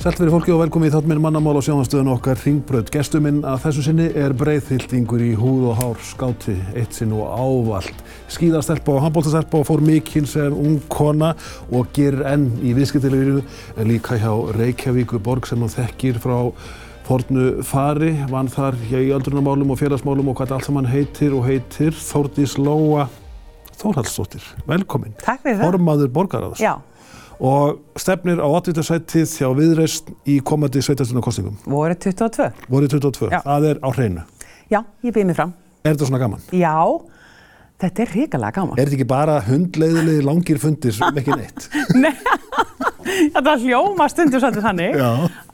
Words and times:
Sælveri 0.00 0.30
fólki 0.32 0.52
og 0.54 0.62
velkomi 0.62 0.88
í 0.88 0.92
þátt 0.94 1.08
minn 1.10 1.18
mannamál 1.20 1.58
á 1.58 1.62
sjónastöðun 1.66 2.14
okkar 2.14 2.38
Ringbröð. 2.40 2.86
Gestur 2.88 3.20
minn 3.20 3.42
að 3.44 3.66
þessu 3.66 3.82
sinni 3.84 4.06
er 4.16 4.32
breyðhildingur 4.32 5.20
í 5.20 5.34
húð 5.36 5.66
og 5.68 5.76
hár 5.76 6.00
skáti, 6.08 6.54
eitt 6.72 6.96
sinn 6.96 7.12
og 7.12 7.28
ávalt. 7.28 8.00
Skíðastelpa 8.32 8.94
og 8.94 9.04
handbóltastelpa 9.04 9.60
og 9.60 9.68
fór 9.68 9.84
mikinn 9.84 10.24
sem 10.24 10.56
ung 10.56 10.80
kona 10.88 11.34
og 11.68 11.92
gerir 11.92 12.24
enn 12.32 12.48
í 12.64 12.72
viðskiptileginu 12.80 13.44
en 13.76 13.92
líka 13.92 14.16
hjá 14.16 14.32
Reykjavíku 14.56 15.20
borg 15.20 15.44
sem 15.44 15.60
hún 15.60 15.76
þekkir 15.76 16.16
frá 16.24 16.38
fornu 17.04 17.60
fari. 17.60 18.14
Vann 18.32 18.48
þar 18.48 18.80
hjá 18.88 19.02
í 19.04 19.12
öldrunamálum 19.12 19.76
og 19.76 19.82
félagsmálum 19.84 20.32
og 20.32 20.40
hvað 20.40 20.56
allt 20.56 20.70
saman 20.70 20.88
heitir 20.88 21.36
og 21.36 21.44
heitir. 21.44 21.92
Þórdís 21.92 22.56
Lóa 22.56 23.10
Þórhaldsdóttir, 23.80 24.44
velkomin. 24.68 25.14
Takk 25.20 25.44
fyrir 25.44 25.56
það. 25.56 25.70
Formaður 25.70 26.10
borgaráðs. 26.12 26.60
Já, 26.60 26.74
og 27.40 27.80
stefnir 27.96 28.40
á 28.40 28.46
80. 28.48 28.82
sætið 28.84 29.32
hjá 29.40 29.48
viðreist 29.56 30.10
í 30.28 30.38
komandi 30.44 30.82
sveitastunarkostningum. 30.84 31.56
voru 31.64 31.94
22. 31.96 32.50
Voru 32.68 32.88
22. 32.92 33.30
Já. 33.32 33.40
Það 33.46 33.68
er 33.70 33.80
á 33.80 33.88
hreinu. 33.96 34.26
Já, 34.70 34.82
ég 35.02 35.14
býð 35.16 35.30
mig 35.30 35.36
fram. 35.40 35.54
Er 35.84 35.94
þetta 35.96 36.10
svona 36.10 36.20
gaman? 36.20 36.42
Já, 36.52 36.76
þetta 37.80 38.04
er 38.04 38.12
hrikalega 38.14 38.52
gaman. 38.60 38.76
Er 38.78 38.84
þetta 38.90 38.98
ekki 39.00 39.08
bara 39.08 39.38
hundleiðilegi 39.48 40.26
langir 40.26 40.60
fundir 40.60 40.92
sem 40.94 41.22
ekki 41.22 41.38
neitt? 41.40 41.70
Nei, 42.04 42.12
þetta 43.06 43.54
hljóma 43.62 44.06
stundur 44.10 44.42
svolítið 44.42 44.64
þannig. 44.66 44.98
Já. 45.00 45.10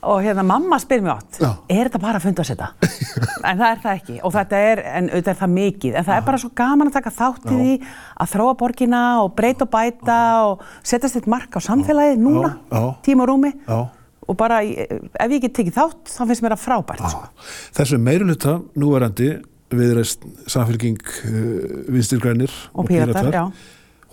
Og 0.07 0.21
hérna 0.23 0.43
mamma 0.47 0.79
spyr 0.81 1.01
mér 1.03 1.13
átt, 1.17 1.39
Já. 1.41 1.49
er 1.71 1.89
þetta 1.89 2.01
bara 2.03 2.19
að 2.21 2.27
funda 2.27 2.43
að 2.45 2.49
setja? 2.51 2.69
en 3.49 3.59
það 3.61 3.67
er 3.69 3.81
það 3.83 3.91
ekki. 3.93 4.17
Og 4.21 4.35
þetta 4.37 4.61
er, 4.71 4.83
en 4.99 5.09
auðvitað 5.11 5.33
er 5.33 5.39
það 5.41 5.53
mikið. 5.57 5.97
En 5.99 6.07
það 6.07 6.19
er 6.19 6.25
bara 6.29 6.41
svo 6.43 6.51
gaman 6.61 6.91
að 6.91 6.97
taka 6.99 7.13
þátt 7.17 7.49
í 7.51 7.57
því 7.57 7.75
að 8.23 8.31
þróa 8.35 8.55
borgina 8.61 9.03
og 9.23 9.33
breyta 9.37 9.67
og 9.67 9.73
bæta 9.73 10.19
og 10.47 10.65
setjast 10.87 11.19
eitt 11.21 11.29
mark 11.31 11.57
á 11.57 11.59
samfélagið 11.63 12.23
núna, 12.23 12.55
Já, 12.71 12.79
já. 12.79 12.89
tíma 13.07 13.25
og 13.27 13.31
rúmi. 13.33 13.53
Já. 13.67 13.79
Og 14.27 14.35
bara, 14.35 14.59
ef 14.59 15.31
ég 15.31 15.39
get 15.45 15.53
tekið 15.55 15.77
þátt, 15.77 16.01
þá 16.11 16.23
finnst 16.27 16.43
mér 16.43 16.55
það 16.57 16.63
frábært. 16.65 17.05
Sko. 17.13 17.29
Þessu 17.77 17.99
meiruluta 18.03 18.57
núverandi 18.75 19.29
viðreist 19.71 20.23
samfélking 20.51 20.99
uh, 20.99 21.87
vinstirgrænir 21.91 22.51
Og 22.73 22.87
Píratar, 22.87 23.31
já. 23.31 23.45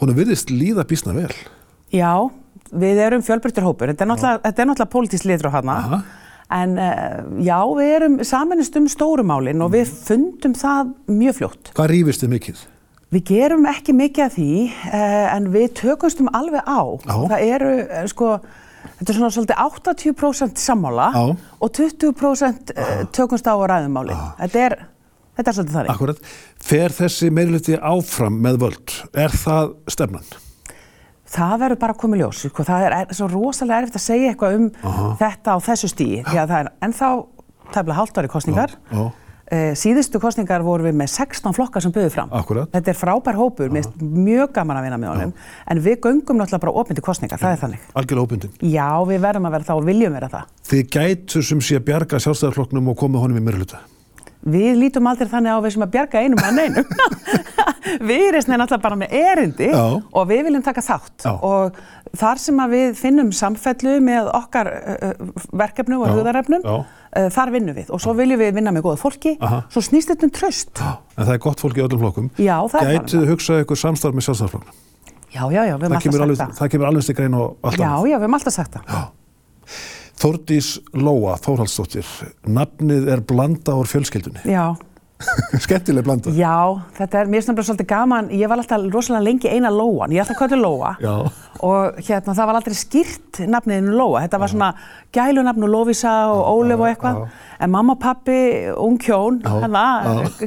Hún 0.01 0.11
er 0.11 0.17
virðist 0.19 0.51
líða 0.51 0.83
bísna 0.91 1.15
vel. 1.15 1.31
Já, 1.95 2.11
við 2.73 3.01
erum 3.07 3.25
fjölbreyttur 3.25 3.67
hópur. 3.67 3.93
Þetta 3.93 4.05
er 4.05 4.11
náttúrulega, 4.11 4.53
náttúrulega 4.53 4.93
pólitísk 4.93 5.29
litur 5.29 5.51
á 5.51 5.57
hana. 5.59 5.79
Aha. 5.81 6.03
En 6.55 6.77
uh, 6.77 7.23
já, 7.43 7.57
við 7.79 7.91
erum 7.97 8.19
saminist 8.27 8.77
um 8.79 8.87
stórumálinn 8.91 9.62
og 9.65 9.73
við 9.75 9.91
fundum 10.07 10.55
það 10.59 10.92
mjög 11.09 11.39
fljótt. 11.41 11.73
Hvað 11.77 11.91
rífist 11.95 12.25
þið 12.25 12.33
mikið? 12.35 12.65
Við 13.15 13.25
gerum 13.31 13.65
ekki 13.70 13.95
mikið 13.97 14.25
af 14.27 14.37
því 14.37 14.51
uh, 14.67 15.25
en 15.37 15.48
við 15.55 15.73
tökumstum 15.81 16.29
alveg 16.35 16.67
á. 16.67 16.83
Já. 17.01 17.17
Það 17.33 17.47
eru, 17.48 17.73
uh, 17.85 18.05
sko, 18.11 18.31
þetta 18.98 19.09
er 19.09 19.19
svona 19.20 19.33
svolítið 19.39 19.62
80% 19.65 20.65
sammála 20.65 21.11
Já. 21.15 21.25
og 21.35 21.75
20% 21.81 22.75
uh, 22.75 22.97
tökumst 23.15 23.48
á 23.48 23.55
ræðumáli. 23.55 24.17
Þetta 24.45 24.65
er, 24.69 24.79
þetta 25.39 25.48
er 25.48 25.59
svolítið 25.59 25.79
þannig. 25.79 25.92
Akkurat. 25.97 26.25
Fer 26.65 26.97
þessi 27.01 27.31
meiruluti 27.35 27.79
áfram 27.81 28.41
með 28.45 28.65
völd? 28.67 28.98
Er 29.17 29.33
það 29.33 29.79
stefnan? 29.97 30.29
Það 31.25 31.55
verður 31.62 31.80
bara 31.80 31.94
að 31.94 32.00
koma 32.03 32.17
í 32.19 32.20
ljós, 32.20 32.44
sko. 32.44 32.64
það 32.69 32.86
er, 32.86 32.94
er 33.00 33.17
svo 33.17 33.28
rosalega 33.33 33.83
erfitt 33.83 33.98
að 33.98 34.05
segja 34.05 34.33
eitthvað 34.33 34.56
um 34.58 34.67
þetta 35.20 35.55
á 35.55 35.58
þessu 35.64 35.89
stíi, 35.89 36.22
því 36.27 36.41
að 36.42 36.50
það 36.53 36.58
er 36.58 36.72
ennþá 36.84 37.11
tæmlega 37.75 37.98
hálft 38.00 38.19
ári 38.20 38.33
kostningar. 38.33 38.75
Já. 38.92 39.05
Uh, 39.45 39.75
síðustu 39.77 40.17
kostningar 40.22 40.62
vorum 40.64 40.86
við 40.89 40.95
með 40.97 41.11
16 41.12 41.52
flokkar 41.56 41.84
sem 41.84 41.92
buðu 41.92 42.08
fram. 42.12 42.30
Akkúrat. 42.33 42.70
Þetta 42.72 42.92
er 42.92 42.97
frábær 42.97 43.36
hópur, 43.36 43.69
finnst 43.72 43.98
mjög 44.00 44.55
gaman 44.56 44.80
að 44.80 44.86
vinna 44.86 44.98
með 45.02 45.12
honum, 45.12 45.34
en 45.68 45.83
við 45.84 45.98
göngum 46.07 46.40
náttúrulega 46.40 46.64
bara 46.64 46.77
opindi 46.80 47.05
kostningar, 47.05 47.40
það 47.42 47.52
er 47.52 47.61
þannig. 47.61 47.83
Algjörlega 47.92 48.24
óbundin. 48.24 48.55
Já, 48.64 48.89
við 49.05 49.20
verðum 49.27 49.48
að 49.51 49.57
vera 49.58 49.68
það 49.68 49.83
og 49.83 49.90
viljum 49.90 50.17
vera 50.17 50.30
það. 50.33 50.55
Þið 50.70 50.86
gætu 50.96 51.45
sem 51.45 51.61
sé 51.68 51.77
að 51.77 51.84
bjarga 51.90 52.23
sjálfstæðarflokknum 52.24 52.89
og 52.95 52.98
koma 53.05 53.20
honum 53.20 53.42
í 53.42 53.45
meiruluta. 53.45 53.84
Við 54.45 54.75
lítum 54.77 55.07
aldrei 55.09 55.29
þannig 55.31 55.55
á 55.57 55.59
við 55.65 55.73
sem 55.73 55.85
að 55.87 55.93
bjarga 55.95 56.21
einum 56.21 56.43
að 56.45 56.59
neinum. 56.59 56.89
við 58.09 58.25
erum 58.29 58.51
náttúrulega 58.61 58.83
bara 58.85 58.99
með 59.01 59.15
erindi 59.17 59.69
Já. 59.71 59.83
og 60.05 60.29
við 60.29 60.43
viljum 60.49 60.65
taka 60.67 60.85
þátt. 60.85 61.25
Já. 61.25 61.33
Og 61.49 61.79
þar 62.21 62.43
sem 62.43 62.61
við 62.75 62.93
finnum 62.99 63.33
samfellu 63.35 63.97
með 64.05 64.29
okkar 64.37 64.71
uh, 64.75 65.15
verkefnum 65.57 66.05
og 66.05 66.11
Já. 66.11 66.15
hugðarefnum, 66.19 66.65
Já. 66.65 66.77
uh, 66.85 67.29
þar 67.39 67.55
vinnum 67.57 67.79
við. 67.81 67.91
Og 67.95 68.05
svo 68.05 68.15
viljum 68.21 68.41
við 68.45 68.55
vinna 68.61 68.75
með 68.75 68.87
góða 68.89 69.01
fólki, 69.01 69.35
Aha. 69.41 69.65
svo 69.73 69.85
snýst 69.89 70.13
þetta 70.13 70.29
um 70.29 70.35
tröst. 70.41 70.85
En 70.85 71.25
það 71.25 71.35
er 71.39 71.43
gott 71.49 71.65
fólk 71.65 71.81
í 71.81 71.87
öllum 71.89 72.05
flokkum. 72.05 72.31
Já, 72.37 72.57
það 72.69 72.81
er 72.85 72.97
Gætið 72.99 73.19
þið 73.21 73.33
hugsað 73.35 73.65
ykkur 73.65 73.81
samstarf 73.87 74.17
með 74.21 74.29
sjálfstæðarflokknum? 74.29 74.81
Já, 75.35 75.43
já, 75.51 75.63
já, 75.67 75.75
við 75.75 75.89
Það 75.91 76.05
höfum 76.05 76.23
alltaf 76.23 76.39
sagt 76.39 76.51
það. 76.53 76.59
það 76.61 76.73
kemur 76.77 76.89
alveg 76.93 77.05
stikra 77.09 77.25
inn 77.27 77.35
og 77.41 77.57
allt 77.67 77.81
Já, 77.81 77.89
já, 77.91 78.15
við 78.15 78.21
höfum 78.21 78.37
alltaf 78.39 78.55
sagt 78.55 78.77
það. 78.77 79.07
Þórdís 80.20 80.75
Lóa 80.95 81.35
Þórhaldsdóttir, 81.42 82.07
nafnið 82.47 83.08
er 83.14 83.23
blanda 83.27 83.75
úr 83.80 83.89
fjölskyldunni. 83.91 84.45
Já, 84.47 84.75
Skemmtileg 85.64 86.05
blanda. 86.05 86.33
já, 86.36 86.55
þetta 86.98 87.20
er, 87.23 87.29
mér 87.30 87.39
finnst 87.41 87.48
nefnilega 87.52 87.69
svolítið 87.70 87.89
gaman, 87.95 88.30
ég 88.35 88.51
var 88.51 88.61
alltaf 88.61 88.83
rosalega 88.92 89.25
lengi 89.25 89.48
eina 89.51 89.70
Lóan, 89.73 90.13
ég 90.13 90.25
ætla 90.25 90.35
að 90.36 90.41
kalla 90.42 90.58
Lóa 90.61 90.91
Já. 91.01 91.14
Og 91.64 91.97
hérna 92.05 92.35
það 92.36 92.48
var 92.51 92.58
aldrei 92.58 92.77
skýrt 92.77 93.39
nafniðinu 93.48 93.95
Lóa, 93.97 94.20
þetta 94.27 94.41
var 94.42 94.51
svona 94.52 94.69
gælunafn 95.17 95.64
og 95.64 95.70
Lóvísa 95.73 96.13
og 96.33 96.42
Ólef 96.51 96.83
og 96.83 96.89
eitthvað, 96.91 97.20
en 97.64 97.73
mamma 97.73 97.95
og 97.97 98.01
pappi, 98.02 98.36
ung 98.77 98.98
hjón, 99.01 99.41
hérna, 99.47 99.85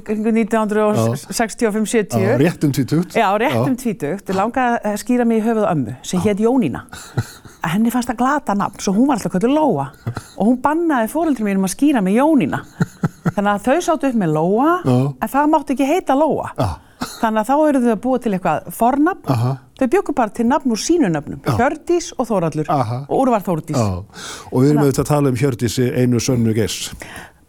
kringu 0.05 0.33
1965-70, 0.35 2.21
Já, 2.21 2.37
rétt 2.37 2.63
um 2.67 2.71
tvítugt. 2.77 3.17
Já, 3.17 3.27
rétt 3.41 3.57
um 3.63 3.75
tvítugt, 3.79 4.29
langaði 4.37 4.79
að 4.93 4.97
skýra 5.03 5.25
mig 5.25 5.41
í 5.41 5.45
höfuð 5.47 5.67
ömmu 5.71 5.97
sem 6.05 6.21
hétt 6.25 6.39
Jónína. 6.43 6.85
Henni 7.67 7.91
fannst 7.91 8.07
það 8.13 8.19
glata 8.21 8.53
nafn, 8.55 8.79
svo 8.79 8.93
hún 8.95 9.09
var 9.09 9.17
alltaf 9.17 9.33
kvöldur 9.33 9.51
Lóa. 9.51 9.89
Og 10.37 10.43
hún 10.51 10.59
bannaði 10.63 11.09
fóreldri 11.11 11.43
mínum 11.47 11.65
að 11.67 11.73
skýra 11.73 12.03
mig 12.05 12.15
Jónína. 12.15 12.61
Þannig 13.33 13.51
að 13.57 13.65
þau 13.65 13.79
sáttu 13.89 14.11
upp 14.11 14.19
með 14.21 14.35
Lóa, 14.37 14.75
en 14.85 15.31
það 15.33 15.49
mátti 15.51 15.75
ekki 15.75 15.89
heita 15.89 16.15
Lóa. 16.15 16.51
Þannig 16.97 17.43
að 17.43 17.49
þá 17.49 17.55
eru 17.67 17.81
þau 17.83 17.91
að 17.93 18.01
búa 18.01 18.19
til 18.21 18.31
eitthvað 18.33 18.67
fornafn, 18.73 19.29
Aha. 19.33 19.51
þau 19.77 19.87
byggu 19.93 20.13
bara 20.17 20.33
til 20.33 20.45
nafn 20.49 20.73
úr 20.73 20.81
sínu 20.81 21.09
nöfnum, 21.13 21.39
Hjördís 21.45 22.09
og 22.17 22.29
Þórallur 22.29 22.69
Aha. 22.73 22.99
og 23.05 23.21
úr 23.21 23.31
var 23.35 23.45
Þórdís, 23.45 23.77
Já. 23.77 24.03
Og 24.51 24.63
við 24.63 24.71
erum 24.71 24.83
auðvitað 24.83 25.03
að 25.03 25.11
tala 25.11 25.29
um 25.33 25.37
Hjördísi 25.37 25.89
einu 25.93 26.21
sönnu 26.23 26.55
geiss. 26.57 26.91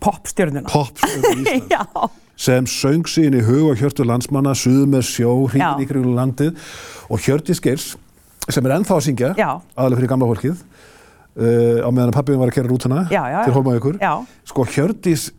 popstjörnuna. 0.04 0.68
Popstjörnu 0.68 1.40
Íslands. 1.42 1.72
Já, 1.72 2.10
sem 2.38 2.68
söng 2.70 3.08
sín 3.10 3.34
í 3.34 3.42
hug 3.42 3.72
og 3.72 3.80
hjörtu 3.80 4.04
landsmanna, 4.06 4.52
suðu 4.54 4.84
með 4.92 5.08
sjó, 5.08 5.32
hringin 5.50 5.82
í 5.82 5.88
kringum 5.90 6.14
landið 6.14 6.54
og 7.10 7.24
Hjördís 7.24 7.62
Geirs, 7.64 7.96
sem 8.48 8.68
er 8.68 8.76
ennþá 8.76 8.98
að 9.00 9.06
syngja, 9.08 9.32
aðalega 9.74 9.98
fyrir 9.98 10.12
gamla 10.12 10.28
fólkið, 10.30 10.60
uh, 11.40 11.80
á 11.82 11.88
meðan 11.90 12.12
að 12.12 12.16
pappið 12.20 12.38
var 12.38 12.52
að 12.52 12.58
kera 12.60 12.70
já, 13.10 13.40
til. 13.48 13.96
Já. 13.98 14.12
Sko 14.52 14.68
Hjördís, 14.70 15.30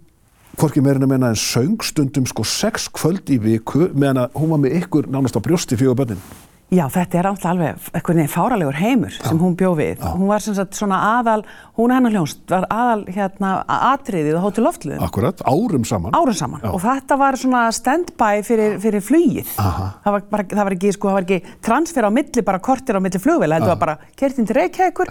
hvorki 0.59 0.84
meirinn 0.84 1.06
að 1.08 1.14
menna 1.14 1.31
en 1.31 1.40
söng 1.40 1.80
stundum 1.86 2.28
sko 2.28 2.44
sex 2.47 2.90
kvöld 2.92 3.30
í 3.31 3.40
viku 3.42 3.88
meðan 3.94 4.25
að 4.25 4.38
hún 4.42 4.53
var 4.53 4.62
með 4.66 4.78
ykkur 4.84 5.09
nánast 5.12 5.38
á 5.40 5.42
brjósti 5.44 5.78
fjögur 5.80 5.97
börnin. 6.02 6.22
Já, 6.70 6.84
þetta 6.94 7.18
er 7.18 7.25
alltaf 7.25 7.50
alveg 7.50 7.86
einhvern 7.97 8.20
veginn 8.20 8.30
fáralegur 8.30 8.75
heimur 8.78 9.14
sem 9.16 9.40
hún 9.42 9.56
bjó 9.58 9.72
við. 9.80 10.03
Hún 10.03 10.28
var 10.30 10.44
sem 10.46 10.53
sagt 10.53 10.78
svona 10.78 11.00
aðal, 11.16 11.42
hún 11.80 11.90
hennar 11.96 12.14
hljónst, 12.14 12.44
var 12.52 12.68
aðal 12.70 13.08
hérna 13.09 13.53
atriðið 13.66 14.38
á 14.38 14.42
Hótel 14.44 14.68
Loftluðum 14.68 15.08
Akkurat, 15.08 15.42
árum 15.50 15.88
saman. 15.90 16.14
árum 16.14 16.38
saman. 16.38 16.62
Og 16.70 16.78
þetta 16.84 17.18
var 17.18 17.40
svona 17.41 17.64
stand-by 17.74 18.44
fyrir, 18.46 18.78
fyrir 18.84 19.02
flugið. 19.02 19.50
Það 19.58 20.14
var, 20.14 20.28
bara, 20.30 20.46
það 20.53 20.64
var 20.70 20.78
ekki, 20.78 20.94
sko, 20.94 21.09
það 21.09 21.18
var 21.18 21.28
ekki 21.30 21.58
transfer 21.66 22.06
á 22.06 22.12
milli, 22.20 22.46
bara 22.52 22.62
kortir 22.70 23.00
á 23.00 23.02
milli 23.02 23.24
flugvela, 23.26 23.58
heldur 23.58 23.74
var 23.74 23.81
bara 23.88 23.97
kert 24.22 24.38
inn 24.38 24.46
til 24.46 24.59
Reykjavíkur 24.62 25.09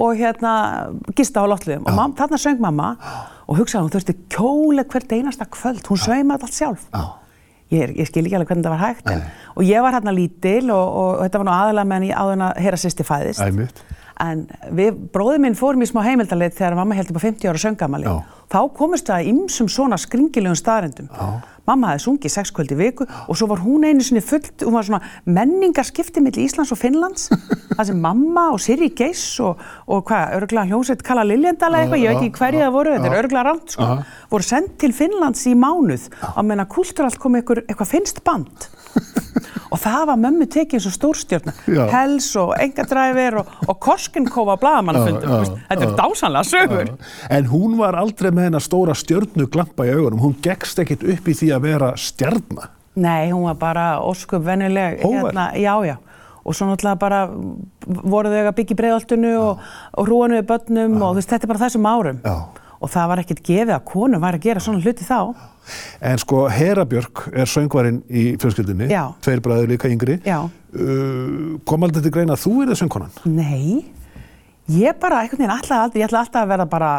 og 0.00 0.16
hérna 0.16 0.54
gista 1.12 1.44
á 1.44 1.50
Loftluðum 1.52 1.84
og 1.84 2.00
mam, 2.00 2.16
þarna 2.16 2.40
söng 2.40 2.64
mamma 2.64 2.94
og 3.44 3.60
hugsaði 3.60 3.80
að 3.80 3.84
hún 3.86 3.94
þurfti 3.96 4.16
kjóle 4.32 4.86
hvert 4.88 5.12
einasta 5.12 5.46
kvöld, 5.50 5.84
hún 5.90 6.00
saumaði 6.00 6.48
allt 6.48 6.58
sjálf. 6.58 6.88
Já. 6.92 7.04
Ég, 7.72 7.94
ég 7.96 8.08
skil 8.08 8.26
ekki 8.26 8.36
alveg 8.36 8.50
hvernig 8.50 8.66
það 8.66 8.74
var 8.74 8.82
hægt 8.82 9.06
en, 9.10 9.22
og 9.56 9.64
ég 9.66 9.82
var 9.82 9.94
hérna 9.96 10.12
lítil 10.14 10.68
og, 10.68 10.82
og, 10.84 11.12
þetta 11.24 11.40
var 11.40 11.48
nú 11.48 11.52
aðalega 11.54 11.88
meðan 11.90 12.06
ég 12.10 12.18
áður 12.20 12.34
en 12.36 12.44
að 12.44 12.58
heyra 12.60 12.80
sýsti 12.82 13.06
fæðist 13.08 13.40
Æmitt. 13.40 13.80
en 14.20 14.42
við, 14.76 14.98
bróði 15.14 15.40
minn 15.42 15.56
fórum 15.58 15.82
í 15.82 15.88
smá 15.88 16.02
heimildaleit 16.04 16.54
þegar 16.58 16.76
mamma 16.76 16.98
held 16.98 17.10
upp 17.10 17.18
á 17.18 17.24
50 17.24 17.50
ára 17.50 17.62
söngamali 17.64 18.06
Já. 18.06 18.18
þá 18.52 18.58
komist 18.76 19.08
það 19.08 19.30
ymsum 19.32 19.70
svona 19.72 19.98
skringilegum 20.04 20.60
staðrendum 20.60 21.08
mamma 21.68 21.92
hafði 21.92 22.04
sungið 22.04 22.34
sex 22.34 22.52
kvöld 22.54 22.74
í 22.74 22.78
viku 22.78 23.06
og 23.06 23.38
svo 23.38 23.48
var 23.50 23.62
hún 23.64 23.86
einu 23.88 24.04
sinni 24.04 24.22
fullt 24.24 24.64
hún 24.64 24.76
var 24.76 24.86
svona 24.88 25.00
menningarskipti 25.24 26.22
millir 26.24 26.44
Íslands 26.44 26.72
og 26.74 26.80
Finnlands. 26.80 27.30
Það 27.76 27.88
sem 27.90 28.02
mamma 28.04 28.46
og 28.54 28.60
Sirri 28.62 28.90
Geiss 28.96 29.40
og, 29.44 29.60
og 29.88 30.04
hvað, 30.08 30.36
örgulega 30.38 30.68
hljómsveit 30.70 31.04
Kalla 31.06 31.26
Liljendala 31.26 31.82
eitthvað, 31.82 32.04
ég 32.04 32.14
veit 32.14 32.22
ekki 32.22 32.38
hverju 32.42 32.62
það 32.64 32.76
voru 32.76 32.94
þetta 32.94 33.10
er 33.10 33.18
örgulega 33.22 33.46
rámt 33.48 33.74
sko, 33.74 33.90
voru 34.34 34.48
sendt 34.50 34.78
til 34.82 34.92
Finnlands 34.96 35.46
í 35.50 35.56
mánuð. 35.58 36.08
Á 36.22 36.40
meðan 36.44 36.70
kulturalt 36.70 37.20
kom 37.22 37.40
eitthvað 37.40 37.90
finnst 37.90 38.22
band 38.26 38.68
og 39.74 39.80
það 39.82 40.04
var 40.12 40.20
mömmu 40.22 40.46
tekið 40.54 40.78
eins 40.78 40.86
og 40.90 40.94
stórstjórna. 40.94 41.54
Hels 41.90 42.28
og 42.38 42.54
Engadræfir 42.62 43.40
og, 43.40 43.52
og 43.66 43.80
Korskenkófa 43.82 44.56
blagamannafundum 44.62 45.58
þetta 45.66 45.88
er 45.88 45.96
dásanlega 45.98 46.46
sögur 46.46 46.94
En 47.34 47.50
hún 47.50 47.76
var 47.80 47.98
aldrei 47.98 48.30
með 48.30 48.50
hennar 48.50 48.64
stóra 48.64 48.94
stjörnu 48.94 49.48
glampa 49.50 49.86
í 49.88 49.92
augunum. 49.94 50.22
Hún 50.22 50.38
gekkst 50.44 50.80
ekkit 50.84 51.04
upp 51.16 51.28
í 51.28 51.36
því 51.36 51.52
að 51.56 51.68
vera 51.68 51.92
stjarna. 51.98 52.70
Nei, 52.94 53.32
hún 53.32 53.48
var 53.48 53.58
bara 53.58 53.86
óskup 54.06 54.44
venjuleg 54.46 55.00
Hógvær. 55.02 55.32
hérna, 55.32 55.50
já, 55.58 55.74
já 55.90 55.96
og 56.44 56.52
svo 56.52 56.66
náttúrulega 56.68 57.00
bara 57.00 57.20
voru 58.04 58.28
þau 58.28 58.42
að 58.50 58.56
byggja 58.58 58.74
í 58.74 58.78
breiðoltunu 58.78 59.30
og, 59.40 59.62
og 59.96 60.08
hrúanu 60.08 60.36
við 60.36 60.50
börnum 60.50 60.98
og 61.02 61.16
veist, 61.16 61.30
þetta 61.32 61.46
er 61.46 61.52
bara 61.54 61.62
þessum 61.64 61.88
árum 61.88 62.18
Já. 62.20 62.34
Og 62.84 62.92
það 62.92 63.10
var 63.10 63.24
ekkert 63.24 63.42
gefið 63.48 63.74
að 63.78 63.84
konu 63.88 64.20
var 64.22 64.36
að 64.38 64.46
gera 64.46 64.62
svona 64.62 64.84
hluti 64.84 65.06
þá 65.08 65.18
En 66.04 66.20
sko, 66.20 66.44
Hera 66.52 66.84
Björk 66.88 67.28
er 67.32 67.48
söngvarinn 67.48 68.02
í 68.12 68.24
fjölskyldinni, 68.40 68.88
Já. 68.92 69.06
tveir 69.24 69.40
bræður 69.44 69.70
líka 69.72 69.88
yngri. 69.88 70.18
Uh, 70.28 71.54
kom 71.68 71.86
aldrei 71.86 72.02
til 72.04 72.12
greina 72.12 72.36
að 72.36 72.42
þú 72.44 72.52
er 72.62 72.72
það 72.72 72.80
söngkonan? 72.82 73.14
Nei, 73.32 73.86
ég 74.74 74.98
bara 75.00 75.22
einhvern 75.22 75.40
veginn 75.40 75.54
alltaf 75.54 75.86
aldrei, 75.86 76.02
ég 76.02 76.10
ætla 76.10 76.24
alltaf 76.24 76.44
að 76.44 76.52
verða 76.52 76.68
bara 76.74 76.90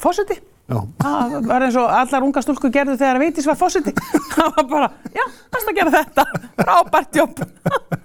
fósiti. 0.00 0.40
Það 0.64 1.34
var 1.44 1.66
eins 1.66 1.76
og 1.76 1.90
allar 1.92 2.24
unga 2.24 2.42
stúlku 2.42 2.70
gerðu 2.72 2.96
þegar 2.96 3.18
að 3.18 3.24
veitis 3.26 3.48
var 3.50 3.58
fósiti. 3.60 3.92
Það 4.34 4.54
var 4.56 4.68
bara, 4.70 4.90
já, 5.12 5.24
best 5.54 5.70
að 5.70 5.78
gera 5.78 5.92
þetta, 5.94 6.24
frábært 6.58 7.18
jobb. 7.20 7.42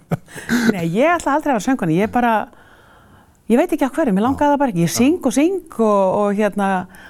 Nei, 0.75 0.85
ég 0.99 1.15
ætla 1.15 1.37
aldrei 1.37 1.53
að 1.53 1.55
vera 1.55 1.65
söngkona, 1.65 1.95
ég 1.95 2.11
bara, 2.13 2.33
ég 3.49 3.57
veit 3.57 3.71
ekki 3.73 3.87
á 3.87 3.91
hverju, 3.93 4.13
mér 4.13 4.25
langaði 4.27 4.53
það 4.53 4.59
bara 4.61 4.73
ekki. 4.73 4.83
Ég 4.85 4.91
syng 4.93 5.25
og 5.25 5.33
syng 5.33 5.77
og, 5.81 6.17
og 6.19 6.37
hérna, 6.37 6.67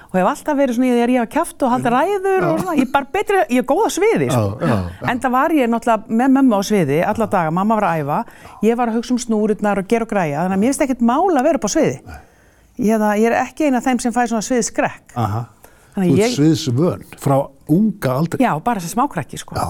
og 0.08 0.16
hef 0.16 0.28
alltaf 0.30 0.56
verið 0.58 0.78
svona 0.78 0.88
í 0.88 0.94
því 0.94 1.02
að 1.04 1.12
ég 1.12 1.20
hafa 1.20 1.32
kjátt 1.34 1.64
og 1.66 1.74
halda 1.74 1.92
ræður 1.94 2.46
og 2.48 2.62
svona, 2.62 2.76
ég 2.78 2.86
er 2.86 2.92
bara 2.94 3.10
betri, 3.16 3.42
ég 3.52 3.60
er 3.60 3.66
góð 3.68 3.82
á 3.84 3.90
sviði, 3.96 4.30
sko. 4.32 4.72
En 5.12 5.20
það 5.20 5.34
var 5.36 5.54
ég 5.58 5.70
náttúrulega 5.74 6.16
með 6.22 6.34
mömmu 6.38 6.56
á 6.56 6.62
sviði 6.70 6.98
alla 7.10 7.28
daga, 7.36 7.52
mamma 7.60 7.76
var 7.80 7.88
að 7.90 8.02
æfa, 8.04 8.18
ég 8.64 8.80
var 8.80 8.92
að 8.92 8.98
hugsa 9.00 9.14
um 9.16 9.20
snúrurnar 9.20 9.82
og 9.82 9.90
gera 9.92 10.08
og 10.08 10.12
græja, 10.14 10.40
þannig 10.46 10.56
að 10.56 10.64
mér 10.64 10.72
finnst 10.72 10.84
ekkert 10.86 11.04
mál 11.12 11.28
að 11.36 11.46
vera 11.50 11.60
upp 11.60 11.68
á 11.68 11.70
sviði. 11.76 12.00
Ég, 12.80 12.96
það, 12.96 13.12
ég 13.20 13.28
er 13.28 13.36
ekki 13.42 13.68
eina 13.68 13.82
af 13.82 13.86
þeim 13.90 14.00
sem 14.00 14.16
fæ 14.16 14.22
svona 14.30 14.46
sviðskrekk. 14.46 15.12
Þú 15.12 16.00
að 16.00 16.06
ert 16.08 16.20
ég, 16.22 16.34
sviðsvön 16.38 17.04
frá 17.20 17.36
unga 17.68 18.16
aldri. 18.16 18.40
já, 18.40 18.52
bara 18.64 18.80
þessi 18.80 18.94
smákrakki, 18.94 19.40
sko. 19.42 19.58
Já. 19.58 19.68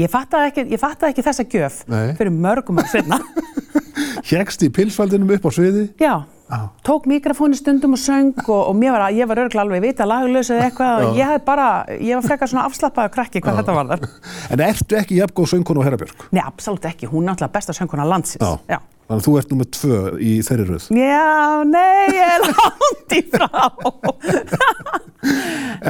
Ég 0.00 0.10
fattaði 0.10 0.50
ekki, 0.50 0.64
ég 0.70 0.80
fattaði 0.80 1.14
ekki 1.14 1.24
þessa 1.26 1.44
gjöf 1.50 1.80
Nei. 1.90 2.12
fyrir 2.18 2.34
mörgum 2.34 2.78
ár 2.78 2.90
sinna. 2.90 3.18
Hjekst 4.30 4.62
í 4.62 4.68
pilsfaldinum 4.70 5.32
upp 5.34 5.48
á 5.48 5.50
sviði. 5.50 5.88
já, 5.98 6.22
Já. 6.50 6.60
tók 6.86 7.06
mikrofóni 7.06 7.54
stundum 7.58 7.94
og 7.94 8.00
söng 8.02 8.32
og, 8.48 8.70
og 8.70 8.78
var, 8.82 9.06
ég 9.14 9.26
var 9.26 9.38
örgla 9.38 9.62
alveg 9.62 9.82
vita 9.84 10.06
laglaus 10.06 10.50
eða 10.50 10.68
eitthvað 10.68 11.04
og 11.06 11.18
ég 11.18 11.30
hef 11.30 11.44
bara, 11.46 11.66
ég 11.98 12.18
var 12.18 12.26
frekar 12.26 12.50
svona 12.50 12.64
afslappaður 12.66 13.12
krakki 13.14 13.42
hvað 13.42 13.60
þetta 13.60 13.76
var 13.76 13.90
þar. 13.92 14.06
En 14.50 14.62
ertu 14.66 14.98
ekki 14.98 15.18
jafn 15.20 15.34
góð 15.34 15.52
söngkona 15.54 15.82
og 15.82 15.86
Hera 15.86 16.00
Björk? 16.00 16.26
Nei, 16.34 16.42
absolutt 16.42 16.86
ekki, 16.90 17.10
hún 17.10 17.22
er 17.26 17.32
náttúrulega 17.32 17.54
besta 17.58 17.76
söngkona 17.76 18.06
landsins. 18.06 18.58
Já. 18.70 18.78
Þannig 19.10 19.24
að 19.24 19.26
þú 19.26 19.32
ert 19.40 19.50
nummið 19.50 19.70
tvö 19.74 19.96
í 20.22 20.32
þeirri 20.46 20.64
röð. 20.68 20.84
Já, 20.94 21.64
nei, 21.66 22.04
ég 22.14 22.34
er 22.36 22.44
langt 22.46 23.16
í 23.16 23.22
frá. 23.32 23.48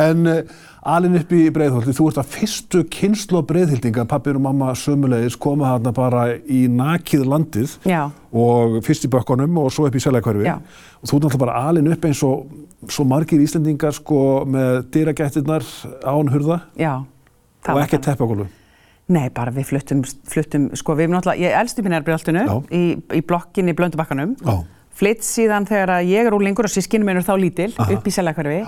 En 0.00 0.26
uh, 0.26 0.38
alin 0.82 1.18
upp 1.18 1.32
í 1.34 1.42
Breiðholti, 1.54 1.92
þú 1.94 2.06
ert 2.10 2.20
að 2.22 2.32
fyrstu 2.32 2.80
kynslu 2.90 3.42
breiðhildinga, 3.46 4.06
pappir 4.10 4.38
og 4.38 4.44
mamma 4.46 4.72
sömulegis 4.78 5.36
koma 5.38 5.74
þarna 5.74 5.92
bara 5.94 6.24
í 6.40 6.64
nakið 6.72 7.26
landið 7.30 7.76
Já. 7.86 8.00
og 8.32 8.80
fyrst 8.86 9.06
í 9.06 9.12
bökkunum 9.12 9.60
og 9.62 9.70
svo 9.74 9.86
upp 9.86 9.98
í 9.98 10.02
seljakverfi 10.02 10.48
og 10.50 11.04
þú 11.04 11.18
ert 11.18 11.26
náttúrulega 11.26 11.42
bara 11.44 11.58
alin 11.70 11.90
upp 11.92 12.06
eins 12.08 12.22
og 12.26 12.90
svo 12.90 13.06
margir 13.06 13.42
Íslendingar 13.44 13.94
sko 13.98 14.46
með 14.48 14.86
dyragættirnar 14.94 15.66
án 16.02 16.32
hurða 16.32 16.62
Já. 16.78 16.94
og 17.68 17.84
ekki 17.84 18.02
þannig. 18.06 18.50
Nei, 19.10 19.26
bara 19.34 19.50
við 19.54 19.66
fluttum, 19.72 20.04
fluttum 20.30 20.68
sko 20.78 20.94
við 20.94 21.08
erum 21.08 21.16
náttúrulega, 21.16 21.42
ég 21.42 21.56
elst 21.58 21.80
upp 21.80 21.88
í 21.88 21.92
Já. 22.46 22.54
í, 22.70 22.82
í 23.18 23.20
blokkinni 23.26 23.74
í 23.74 23.78
Blöndubakkanum, 23.78 24.36
flytt 25.00 25.24
síðan 25.26 25.66
þegar 25.66 25.96
að 25.96 26.10
ég 26.12 26.28
er 26.28 26.36
úrlingur 26.36 26.68
og 26.68 26.70
sískinu 26.70 27.08
minn 27.08 27.18
er 27.18 27.26
þá 27.26 27.34
lítil 27.40 27.72
upp 27.74 28.06
í 28.06 28.14
Seljakverfi, 28.14 28.60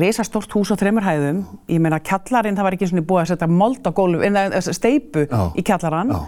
resa 0.00 0.24
stórt 0.24 0.52
hús 0.56 0.70
á 0.72 0.80
þreymur 0.80 1.04
hæðum, 1.04 1.42
ég 1.68 1.82
meina 1.82 2.00
kjallarinn, 2.00 2.56
það 2.56 2.68
var 2.68 2.76
ekki 2.78 2.88
svona 2.88 3.04
búið 3.10 3.24
að 3.24 3.32
setja 3.34 3.50
mold 3.50 3.84
á 3.84 3.90
gólf, 3.92 4.24
en 4.24 4.38
það 4.38 4.70
steipu 4.78 5.26
í 5.28 5.66
kjallarann, 5.66 6.14
Já. 6.14 6.20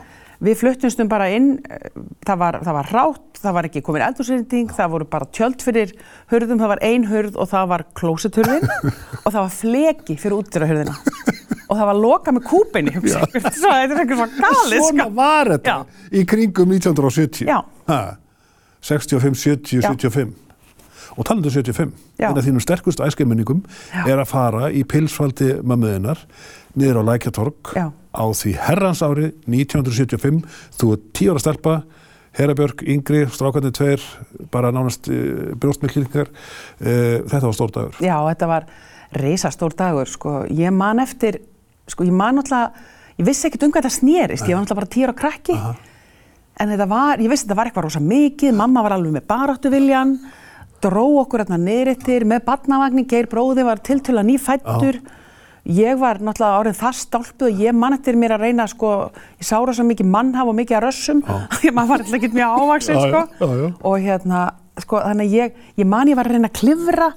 Við 0.43 0.59
fluttumstum 0.59 1.09
bara 1.11 1.29
inn, 1.33 1.53
eh, 1.71 1.91
það 2.27 2.41
var, 2.43 2.59
það 2.67 2.77
var 2.79 2.91
rátt, 2.97 3.41
það 3.43 3.57
var 3.57 3.69
ekki 3.69 3.83
komin 3.87 4.05
eldúsrýnding, 4.09 4.73
það 4.75 4.93
voru 4.97 5.09
bara 5.13 5.29
tjöld 5.35 5.63
fyrir 5.65 5.95
hurðum, 6.33 6.59
það 6.63 6.73
var 6.75 6.83
ein 6.89 7.07
hurð 7.11 7.39
og 7.39 7.51
það 7.53 7.69
var 7.73 7.85
klóseturðin 7.99 8.67
og 9.25 9.29
það 9.29 9.41
var 9.41 9.55
fleki 9.57 10.19
fyrir 10.19 10.39
útdyrahurðina 10.41 10.97
og 11.73 11.79
það 11.79 11.87
var 11.89 12.01
loka 12.03 12.35
með 12.37 12.47
kúpinni, 12.51 12.95
þetta 13.03 13.73
er 13.79 13.95
eitthvað 13.97 14.19
svo 14.19 14.29
galið, 14.43 14.83
Svona 14.89 15.07
sko. 15.07 15.17
var 15.17 15.53
þetta 15.55 15.77
Já. 15.79 16.03
í 16.13 16.25
kringum 16.29 16.75
1970. 16.77 17.47
Já. 17.49 17.59
Ha, 17.89 18.01
65, 18.83 19.39
70, 19.39 19.79
Já. 19.81 19.89
75. 19.95 20.35
Og 21.13 21.27
talandu 21.29 21.51
75, 21.53 21.91
Já. 22.19 22.29
eina 22.31 22.41
af 22.41 22.47
þínum 22.47 22.63
sterkust 22.65 23.01
æskeminningum 23.05 23.63
Já. 23.93 24.05
er 24.09 24.21
að 24.23 24.31
fara 24.33 24.71
í 24.73 24.83
pilsfaldi 24.89 25.59
mömmuðinnar 25.63 26.21
niður 26.77 27.03
á 27.05 27.09
Lækjatorg. 27.13 27.73
Á 28.13 28.25
því 28.29 28.55
herrans 28.61 29.03
ári 29.05 29.33
1975. 29.49 30.43
Þú 30.79 30.95
er 30.95 31.05
tíu 31.17 31.33
ára 31.33 31.43
stelpa, 31.43 31.77
Herabjörg, 32.33 32.81
yngri, 32.89 33.27
strákarnir 33.29 33.75
tveir, 33.77 34.05
bara 34.53 34.71
nánast 34.73 35.09
uh, 35.13 35.53
brjóstmiklingar. 35.61 36.31
Uh, 36.81 37.21
þetta 37.29 37.45
var 37.45 37.57
stór 37.57 37.73
dagur. 37.75 37.99
Já, 38.01 38.17
þetta 38.31 38.49
var 38.49 38.69
reysastór 39.21 39.77
dagur, 39.77 40.09
sko. 40.09 40.39
Ég 40.49 40.73
man 40.73 41.03
eftir, 41.05 41.43
sko, 41.93 42.07
ég 42.09 42.17
man 42.17 42.41
alltaf, 42.41 42.79
ég 43.19 43.29
vissi 43.29 43.49
ekkert 43.49 43.67
um 43.69 43.75
hvað 43.75 43.85
þetta 43.85 43.99
snerist, 43.99 44.49
ég 44.49 44.57
var 44.57 44.63
alltaf 44.65 44.81
bara 44.81 44.93
tíur 44.97 45.13
á 45.13 45.17
krakki. 45.17 45.59
En 46.61 46.73
þetta 46.73 46.89
var, 46.89 47.21
ég 47.21 47.33
vissi 47.33 47.45
þetta 47.45 47.59
var 47.59 47.69
eitthvað 47.69 47.89
rosa 47.91 48.01
mikið, 48.05 48.57
mamma 48.57 48.85
var 48.87 48.97
alveg 48.97 49.19
með 49.19 49.29
baráttu 49.29 49.73
viljan, 49.73 50.17
dró 50.83 51.05
okkur 51.23 51.45
hérna 51.45 51.61
neyrittir 51.61 52.25
með 52.29 52.47
barnavagnin, 52.49 53.09
Geir 53.13 53.29
bróði 53.31 53.69
var 53.69 53.85
tiltöla 53.85 54.25
nýfættur. 54.25 55.03
Ég 55.71 55.99
var 56.01 56.19
náttúrulega 56.19 56.59
árið 56.59 56.79
það 56.81 56.95
stálpuð 56.99 57.45
og 57.53 57.61
ég 57.63 57.77
man 57.79 57.95
eftir 57.95 58.17
mér 58.19 58.33
að 58.35 58.41
reyna, 58.49 58.65
sko, 58.67 58.89
ég 59.39 59.47
sára 59.47 59.75
svo 59.77 59.85
mikið 59.87 60.09
mannhaf 60.11 60.49
og 60.51 60.57
mikið 60.59 60.79
að 60.81 60.85
rössum, 60.89 61.21
því 61.61 61.69
að 61.71 61.77
maður 61.77 61.93
var 61.93 62.03
alltaf 62.03 62.17
ekki 62.19 62.31
mjög 62.35 62.57
ávaksin, 62.63 62.97
Já, 62.97 63.03
já, 63.03 63.11
sko. 63.13 63.21
já, 63.39 63.61
já. 63.63 63.69
Og 63.91 63.99
hérna, 64.03 64.41
sko, 64.83 65.03
þannig 65.05 65.29
að 65.29 65.37
ég, 65.39 65.61
ég 65.79 65.87
man 65.93 66.11
ég 66.11 66.19
var 66.19 66.27
að 66.27 66.35
reyna 66.35 66.51
að 66.51 66.57
klifra 66.59 67.09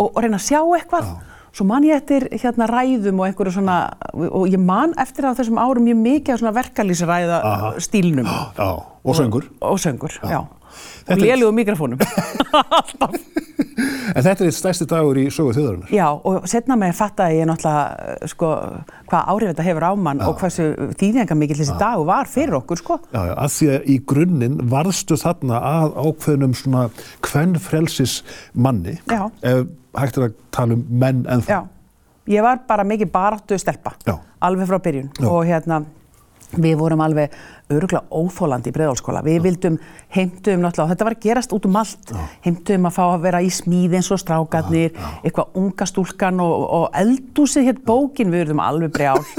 og, 0.00 0.08
og 0.08 0.18
reyna 0.24 0.40
að 0.40 0.48
sjá 0.48 0.58
eitthvað. 0.80 1.12
Svo 1.52 1.66
man 1.68 1.84
ég 1.84 1.98
eftir 2.00 2.24
hérna 2.32 2.64
ræðum 2.70 3.18
og 3.20 3.26
einhverju 3.28 3.52
svona, 3.58 3.74
og 4.16 4.46
ég 4.48 4.56
man 4.64 4.94
eftir 4.98 5.26
á 5.28 5.36
þessum 5.36 5.58
árum 5.60 5.84
mjög 5.84 5.98
mikið 6.00 6.32
af 6.32 6.40
svona 6.40 6.52
verkalýsræða 6.56 7.40
stílnum 7.84 8.24
Já, 8.56 8.68
og 9.04 9.18
söngur. 9.18 9.44
og 9.60 9.76
söngur, 9.78 10.14
já. 10.24 10.40
Og 11.10 11.18
lélugu 11.18 11.54
mikrofónum. 11.56 11.98
En 14.12 14.24
þetta 14.24 14.44
er 14.44 14.50
eitt 14.50 14.56
stærsti 14.56 14.86
dagur 14.88 15.18
í 15.20 15.24
sögu 15.32 15.54
þjóðarinnar. 15.56 15.92
Já, 15.94 16.06
og 16.12 16.46
setna 16.50 16.76
með 16.78 16.94
fattaði 16.98 17.38
ég 17.38 17.48
náttúrulega, 17.48 17.84
uh, 18.12 18.30
sko, 18.30 18.50
hvað 19.08 19.30
áhrif 19.32 19.52
þetta 19.52 19.66
hefur 19.68 19.86
á 19.88 19.92
mann 20.06 20.22
og 20.26 20.34
hversu 20.40 20.66
þýðingamikill 21.00 21.58
þessi 21.62 21.76
dagur 21.80 22.08
var 22.10 22.30
fyrir 22.30 22.58
okkur, 22.58 22.82
sko. 22.82 22.98
Já, 23.14 23.20
já, 23.30 23.34
að 23.34 23.54
því 23.56 23.70
að 23.76 23.88
í 23.94 23.96
grunninn 24.12 24.58
varðstu 24.72 25.18
þarna 25.22 25.62
að 25.70 25.96
ákveðnum 26.02 26.56
svona 26.58 26.84
kvennfrelsis 27.24 28.18
manni, 28.52 28.98
Já. 29.08 29.24
ef 29.40 29.64
hægt 29.98 30.18
er 30.18 30.28
að 30.28 30.36
tala 30.54 30.76
um 30.76 30.84
menn 31.02 31.24
en 31.30 31.44
Já, 31.48 31.62
ég 32.32 32.44
var 32.44 32.62
bara 32.68 32.86
mikið 32.88 33.12
baráttu 33.14 33.58
stelpa, 33.60 33.96
Já. 34.08 34.16
alveg 34.44 34.70
frá 34.70 34.80
byrjun 34.82 35.10
Já. 35.18 35.28
og 35.28 35.44
hérna 35.48 35.82
við 36.60 36.76
vorum 36.80 37.00
alveg 37.04 37.32
öruglega 37.72 38.04
óþólandi 38.12 38.68
í 38.68 38.74
breiðálskóla. 38.74 39.22
Við 39.24 39.38
vildum, 39.46 39.78
heimtum 40.12 40.60
náttúrulega, 40.60 40.84
og 40.84 40.90
þetta 40.92 41.06
var 41.08 41.16
að 41.16 41.22
gerast 41.24 41.54
út 41.56 41.68
um 41.68 41.78
allt, 41.80 42.12
heimtum 42.44 42.88
að 42.88 42.96
fá 42.98 43.02
að 43.06 43.24
vera 43.24 43.40
í 43.40 43.48
smíði 43.52 43.98
eins 44.00 44.10
og 44.12 44.20
strákarnir, 44.20 44.92
eitthvað 45.22 45.56
unga 45.62 45.88
stúlkan 45.88 46.42
og, 46.44 46.66
og 46.78 46.98
eldúsið 47.00 47.70
hér 47.70 47.80
bókin, 47.86 48.32
við 48.34 48.44
verðum 48.44 48.62
alveg 48.64 48.92
brjál. 48.92 49.22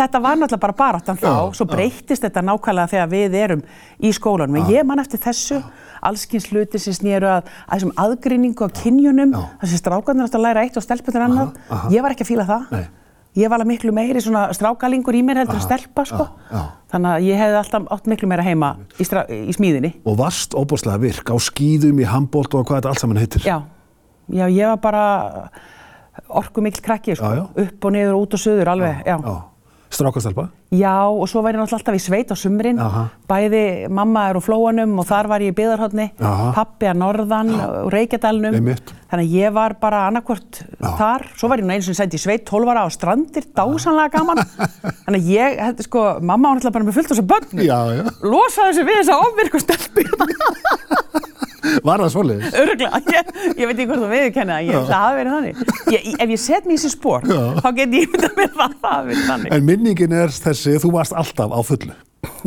Þetta 0.00 0.20
var 0.22 0.38
náttúrulega 0.38 0.62
bara 0.62 0.76
baráttan 0.78 1.18
þá, 1.20 1.50
svo 1.56 1.66
breyttist 1.68 2.22
þetta 2.24 2.40
nákvæmlega 2.46 2.88
þegar 2.94 3.10
við 3.10 3.34
erum 3.36 3.64
í 4.00 4.12
skólanum. 4.16 4.62
En 4.62 4.70
ég 4.72 4.86
man 4.88 5.02
eftir 5.02 5.20
þessu, 5.20 5.58
allskins 6.06 6.46
hluti 6.48 6.80
sem 6.80 6.96
snýru 6.96 7.28
að, 7.28 7.50
aðgrinningu 8.00 8.64
á 8.64 8.68
kynjunum, 8.80 9.34
þessi 9.60 9.82
strákarnir 9.82 10.24
átt 10.30 10.38
að 10.38 10.46
læra 10.46 10.64
eitt 10.64 10.78
og 10.80 10.86
stelpunir 10.86 11.26
annað. 11.26 11.52
Ég 11.92 12.06
var 12.06 12.14
ekki 12.14 12.24
að 12.24 12.32
fíla 12.32 12.48
það. 12.48 12.72
Nei. 12.78 12.86
Ég 13.38 13.46
var 13.46 13.60
alveg 13.60 13.76
miklu 13.76 13.92
meiri 13.94 14.18
svona 14.22 14.48
strákalingur 14.56 15.14
í 15.14 15.20
mér 15.22 15.44
heldur 15.44 15.60
en 15.60 15.62
stelpa 15.62 16.02
sko. 16.08 16.24
já. 16.50 16.62
Þannig 16.90 17.10
að 17.12 17.26
ég 17.28 17.38
hefði 17.38 17.58
alltaf 17.60 17.84
átt 17.94 18.08
miklu 18.10 18.28
meira 18.30 18.42
heima 18.42 18.70
í, 18.98 19.06
í 19.06 19.54
smíðinni. 19.54 19.92
Og 20.02 20.16
varst 20.18 20.56
óbúslega 20.58 20.98
virk 20.98 21.30
á 21.30 21.36
skýðum 21.38 22.00
í 22.02 22.08
handbólt 22.10 22.56
og 22.58 22.66
hvað 22.66 22.80
þetta 22.80 22.90
allt 22.90 23.04
saman 23.04 23.20
heitir. 23.22 23.46
Já, 23.46 23.60
já 24.34 24.46
ég 24.50 24.72
var 24.72 24.80
bara 24.82 25.04
orku 26.26 26.64
mikil 26.64 26.82
krakki 26.82 27.14
sko. 27.14 27.30
Já, 27.30 27.44
já. 27.44 27.66
Upp 27.68 27.86
og 27.86 27.94
niður 27.94 28.16
og 28.16 28.26
út 28.26 28.34
og 28.34 28.42
suður 28.42 28.72
alveg, 28.74 29.06
já. 29.06 29.16
Strákastelpa. 29.90 30.44
Já, 30.70 31.10
og 31.10 31.26
svo 31.26 31.40
var 31.42 31.56
ég 31.56 31.58
náttúrulega 31.58 31.80
alltaf 31.80 31.96
í 31.98 32.02
sveit 32.02 32.30
á 32.30 32.36
sumrin. 32.38 32.78
Aha. 32.78 33.08
Bæði 33.26 33.62
mamma 33.90 34.28
er 34.30 34.38
úr 34.38 34.44
flóanum 34.44 34.92
og 35.02 35.08
þar 35.08 35.28
var 35.32 35.42
ég 35.42 35.50
í 35.50 35.56
byðarhóttni. 35.58 36.06
Pappi 36.54 36.86
að 36.86 37.00
norðan 37.00 37.50
og 37.58 37.90
Reykjadalnum. 37.90 38.54
Einmitt. 38.60 38.94
Þannig 39.10 39.26
að 39.26 39.34
ég 39.40 39.56
var 39.56 39.74
bara 39.82 40.04
annarkvort 40.06 40.62
þar. 40.78 41.26
Svo 41.34 41.50
var 41.50 41.58
ég 41.58 41.66
nú 41.66 41.74
einu 41.74 41.88
sem 41.88 41.98
sent 41.98 42.14
í 42.14 42.22
sveit 42.22 42.46
12 42.46 42.70
ára 42.70 42.86
á 42.86 42.88
strandir, 42.94 43.48
dásanlega 43.50 44.14
gaman. 44.14 44.44
Þannig 45.08 45.18
að 45.18 45.30
ég, 45.34 45.58
þetta, 45.58 45.88
sko, 45.90 46.06
mamma 46.22 46.52
var 46.52 46.60
náttúrulega 46.60 46.76
bara 46.78 46.86
með 46.86 46.98
fullt 47.00 47.10
á 47.10 47.12
þessu 47.16 47.28
börnum. 47.34 47.66
Losaði 48.30 48.70
þessu 48.70 48.86
við 48.86 49.00
þessa 49.02 49.20
ofvirku 49.26 49.64
stelpu. 49.66 50.06
Var 51.86 52.02
það 52.04 52.10
svoleiðis? 52.14 52.56
Öruglega, 52.62 53.00
ég, 53.16 53.30
ég 53.56 53.70
veit 53.70 53.74
ekki 53.76 53.88
hvort 53.90 54.02
þú 54.02 54.10
viðurkenni 54.10 54.54
það, 54.56 54.66
ég 54.66 54.76
held 54.76 54.90
að 54.90 55.04
hafi 55.04 55.18
verið 55.20 55.36
þannig. 55.36 55.62
Ég, 55.94 56.10
ef 56.24 56.34
ég 56.34 56.42
set 56.44 56.66
mér 56.68 56.74
í 56.74 56.78
þessi 56.80 56.92
spór, 56.96 57.26
þá 57.30 57.68
get 57.78 57.96
ég 58.00 58.12
myndað 58.14 58.36
mér 58.40 58.52
það, 58.58 58.76
hafi 58.84 59.08
verið 59.12 59.24
þannig. 59.30 59.54
En 59.56 59.66
minningin 59.70 60.14
er 60.24 60.34
þessi, 60.34 60.76
þú 60.82 60.92
varst 60.98 61.16
alltaf 61.22 61.54
á 61.54 61.60
fullu. 61.70 61.96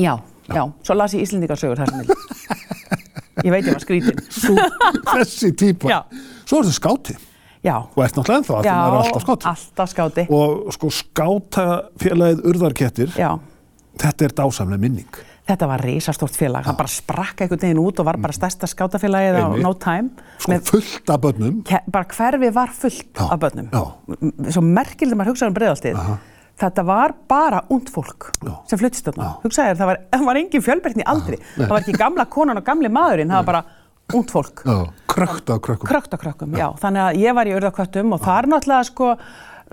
Já, 0.01 0.13
Já, 0.51 0.63
svo 0.83 0.95
las 0.99 1.13
ég 1.15 1.23
Íslendingarsögur 1.23 1.79
þar 1.79 1.87
sem 1.93 2.01
vil. 2.03 2.17
Ég 3.43 3.53
veit 3.53 3.63
ég 3.65 3.71
var 3.73 3.81
skrítin. 3.81 4.17
Þú, 4.35 4.55
þessi 5.07 5.53
típa. 5.57 5.87
Já. 5.89 5.99
Svo 6.43 6.59
er 6.59 6.67
þetta 6.67 6.75
skáti 6.75 7.15
Já, 7.63 7.77
og 7.79 8.01
ert 8.03 8.17
náttúrulega 8.17 8.41
ennþá 8.41 8.55
að 8.59 8.65
já, 8.67 8.73
það 8.75 8.93
er 8.93 8.97
alltaf 8.99 9.23
skáti. 9.23 9.47
alltaf 9.53 9.91
skáti. 9.93 10.25
Og 10.35 10.73
sko 10.75 10.89
skátafélagið 10.97 12.41
Urðarkettir, 12.51 13.13
Já, 13.15 13.29
þetta 14.03 14.27
er 14.27 14.35
dásamlega 14.41 14.83
minning. 14.83 15.21
Þetta 15.47 15.67
var 15.67 15.81
risastort 15.83 16.35
félag. 16.39 16.63
Það 16.67 16.77
bara 16.79 16.91
sprakk 16.93 17.41
einhvern 17.43 17.61
veginn 17.65 17.81
út 17.83 17.99
og 17.99 18.07
var 18.07 18.17
bara 18.23 18.35
stærsta 18.35 18.67
skátafélagið 18.71 19.39
á 19.43 19.47
no 19.59 19.73
time. 19.75 20.09
Sko 20.39 20.51
Með, 20.53 20.61
fullt 20.69 21.09
af 21.13 21.19
börnum. 21.25 21.57
bara 21.91 22.05
hverfið 22.05 22.53
var 22.55 22.71
fullt 22.77 23.09
Já, 23.19 23.25
af 23.31 23.39
börnum. 23.39 23.67
já. 23.73 24.51
Svo 24.55 24.61
merkileg 24.63 25.17
maður 25.19 25.33
hugsaði 25.33 25.51
um 25.51 25.57
breiðaltið. 25.59 25.99
Þetta 26.63 26.83
var 26.85 27.13
bara 27.27 27.63
ungd 27.73 27.89
fólk 27.89 28.27
Já. 28.45 28.53
sem 28.69 28.77
fluttist 28.79 29.07
þarna. 29.09 29.31
Hugsaði 29.43 29.71
þér, 29.73 29.77
það 29.79 29.87
var, 29.89 30.01
var 30.27 30.35
engin 30.37 30.61
fjölbreytni 30.61 31.03
aldrei. 31.09 31.39
Það 31.57 31.69
var 31.71 31.79
ekki 31.81 31.95
gamla 31.97 32.25
konan 32.29 32.57
og 32.61 32.63
gamli 32.67 32.91
maðurinn, 32.93 33.31
það 33.33 33.41
var 33.41 33.47
bara 33.49 33.63
ungd 34.13 34.29
fólk. 34.31 34.61
Já. 34.63 34.77
Krökt 35.13 35.49
af 35.49 35.59
krökkum. 35.65 35.87
Krökt 35.89 36.13
á 36.13 36.17
krökkum, 36.21 36.53
já. 36.57 36.67
Þannig 36.77 37.01
að 37.07 37.17
ég 37.23 37.35
var 37.35 37.49
í 37.49 37.55
urðaköttum 37.57 38.13
og 38.13 38.21
þar 38.21 38.47
náttúrulega 38.53 38.85
sko 38.85 39.09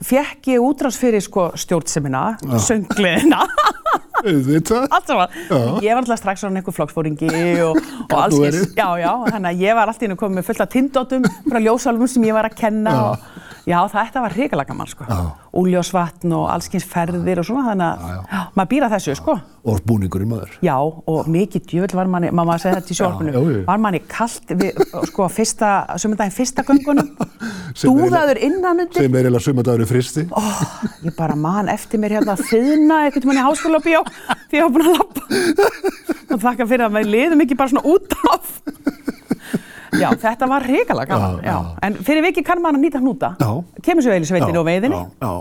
fekk 0.04 0.52
ég 0.54 0.64
útrás 0.64 0.96
fyrir 1.00 1.22
sko 1.24 1.50
stjórnsemina, 1.60 2.36
söngliðina, 2.64 3.42
allt 4.24 5.06
saman. 5.08 5.28
Ég 5.80 5.94
var 5.94 6.02
alltaf 6.02 6.20
strax 6.20 6.42
svona 6.42 6.60
einhver 6.60 6.74
flokksfóringi 6.76 7.30
og, 7.64 7.78
og 8.06 8.16
alls. 8.18 8.74
Já, 8.76 8.88
já, 9.00 9.12
þannig 9.30 9.48
að 9.52 9.62
ég 9.64 9.78
var 9.78 9.88
alltaf 9.92 10.04
inn 10.06 10.16
að 10.16 10.20
koma 10.20 10.38
með 10.40 10.50
fullt 10.50 10.64
af 10.64 10.72
tindótum 10.74 11.28
frá 11.46 11.60
ljósálfum 11.64 12.10
sem 12.10 12.26
ég 12.28 12.36
var 12.36 12.48
að 12.50 12.58
kenna 12.60 12.92
Já. 12.92 13.00
og 13.06 13.70
já, 13.70 13.78
þetta 13.92 14.24
var 14.24 14.34
hrikalega 14.36 14.72
gaman 14.72 14.90
sko. 14.90 15.06
Úljósvatn 15.60 16.34
og 16.36 16.46
allskins 16.52 16.86
ferðir 16.88 17.40
og 17.42 17.48
svona, 17.48 17.70
þannig 17.70 17.88
að 17.88 18.52
maður 18.58 18.70
býra 18.74 18.90
þessu 18.92 19.16
sko. 19.18 19.36
Og 19.68 19.80
búningurinn 19.88 20.30
maður. 20.30 20.52
Já, 20.64 20.76
og 20.80 21.28
mikið 21.30 21.66
djöfull 21.72 21.98
var 22.00 22.12
manni, 22.12 22.30
mamma 22.34 22.58
segja 22.60 22.80
þetta 22.80 22.94
í 22.94 23.34
jú. 23.34 23.56
var 23.66 23.82
manni 23.82 24.02
kallt 24.08 24.54
við, 24.56 24.80
sko, 25.10 25.28
fyrsta, 25.32 25.72
sumundaginn 26.00 26.36
fyrsta 26.36 26.64
göngunum, 26.66 27.10
dúðaður 27.76 28.40
innan 28.46 28.80
undir, 28.84 29.02
Sem 29.02 29.14
er 29.14 29.24
eiginlega 29.26 29.44
sumadagur 29.44 29.86
fristi. 29.90 30.24
ég 31.04 31.14
bara 31.16 31.36
man 31.36 31.68
eftir 31.72 32.00
mér 32.02 32.16
hérna 32.18 32.34
að 32.36 32.44
þyðna 32.50 32.98
einhvern 33.06 33.28
veginn 33.30 33.42
í 33.42 33.46
háskóla 33.46 33.80
bíó 33.84 34.02
því 34.50 34.58
ég 34.58 34.64
var 34.64 34.72
búin 34.74 34.86
að 34.86 34.98
lappa 34.98 35.22
og 36.34 36.40
þakka 36.44 36.66
fyrir 36.70 36.86
að 36.86 36.94
maður 36.96 37.12
liðum 37.14 37.44
ekki 37.44 37.56
bara 37.58 37.72
svona 37.72 37.86
út 37.90 38.16
af. 38.30 38.50
Já, 40.00 40.06
þetta 40.14 40.46
var 40.46 40.62
hrikalega 40.62 41.10
gaman, 41.10 41.40
Já, 41.42 41.50
já, 41.50 41.50
já. 41.50 41.78
En 41.82 41.96
fyrir 42.06 42.22
vikið 42.28 42.44
kann 42.46 42.60
maður 42.62 42.78
að 42.78 42.84
nýta 42.84 43.00
hnúta, 43.02 43.30
kemur 43.82 44.04
svo 44.06 44.12
vel 44.14 44.22
í 44.22 44.28
sveitinu 44.28 44.60
og 44.62 44.68
já. 44.70 45.32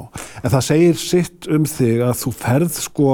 En 0.44 0.50
það 0.56 0.64
segir 0.66 0.98
sitt 0.98 1.48
um 1.54 1.68
þig 1.70 2.02
að 2.08 2.16
þú 2.24 2.34
ferð 2.34 2.80
sko 2.82 3.12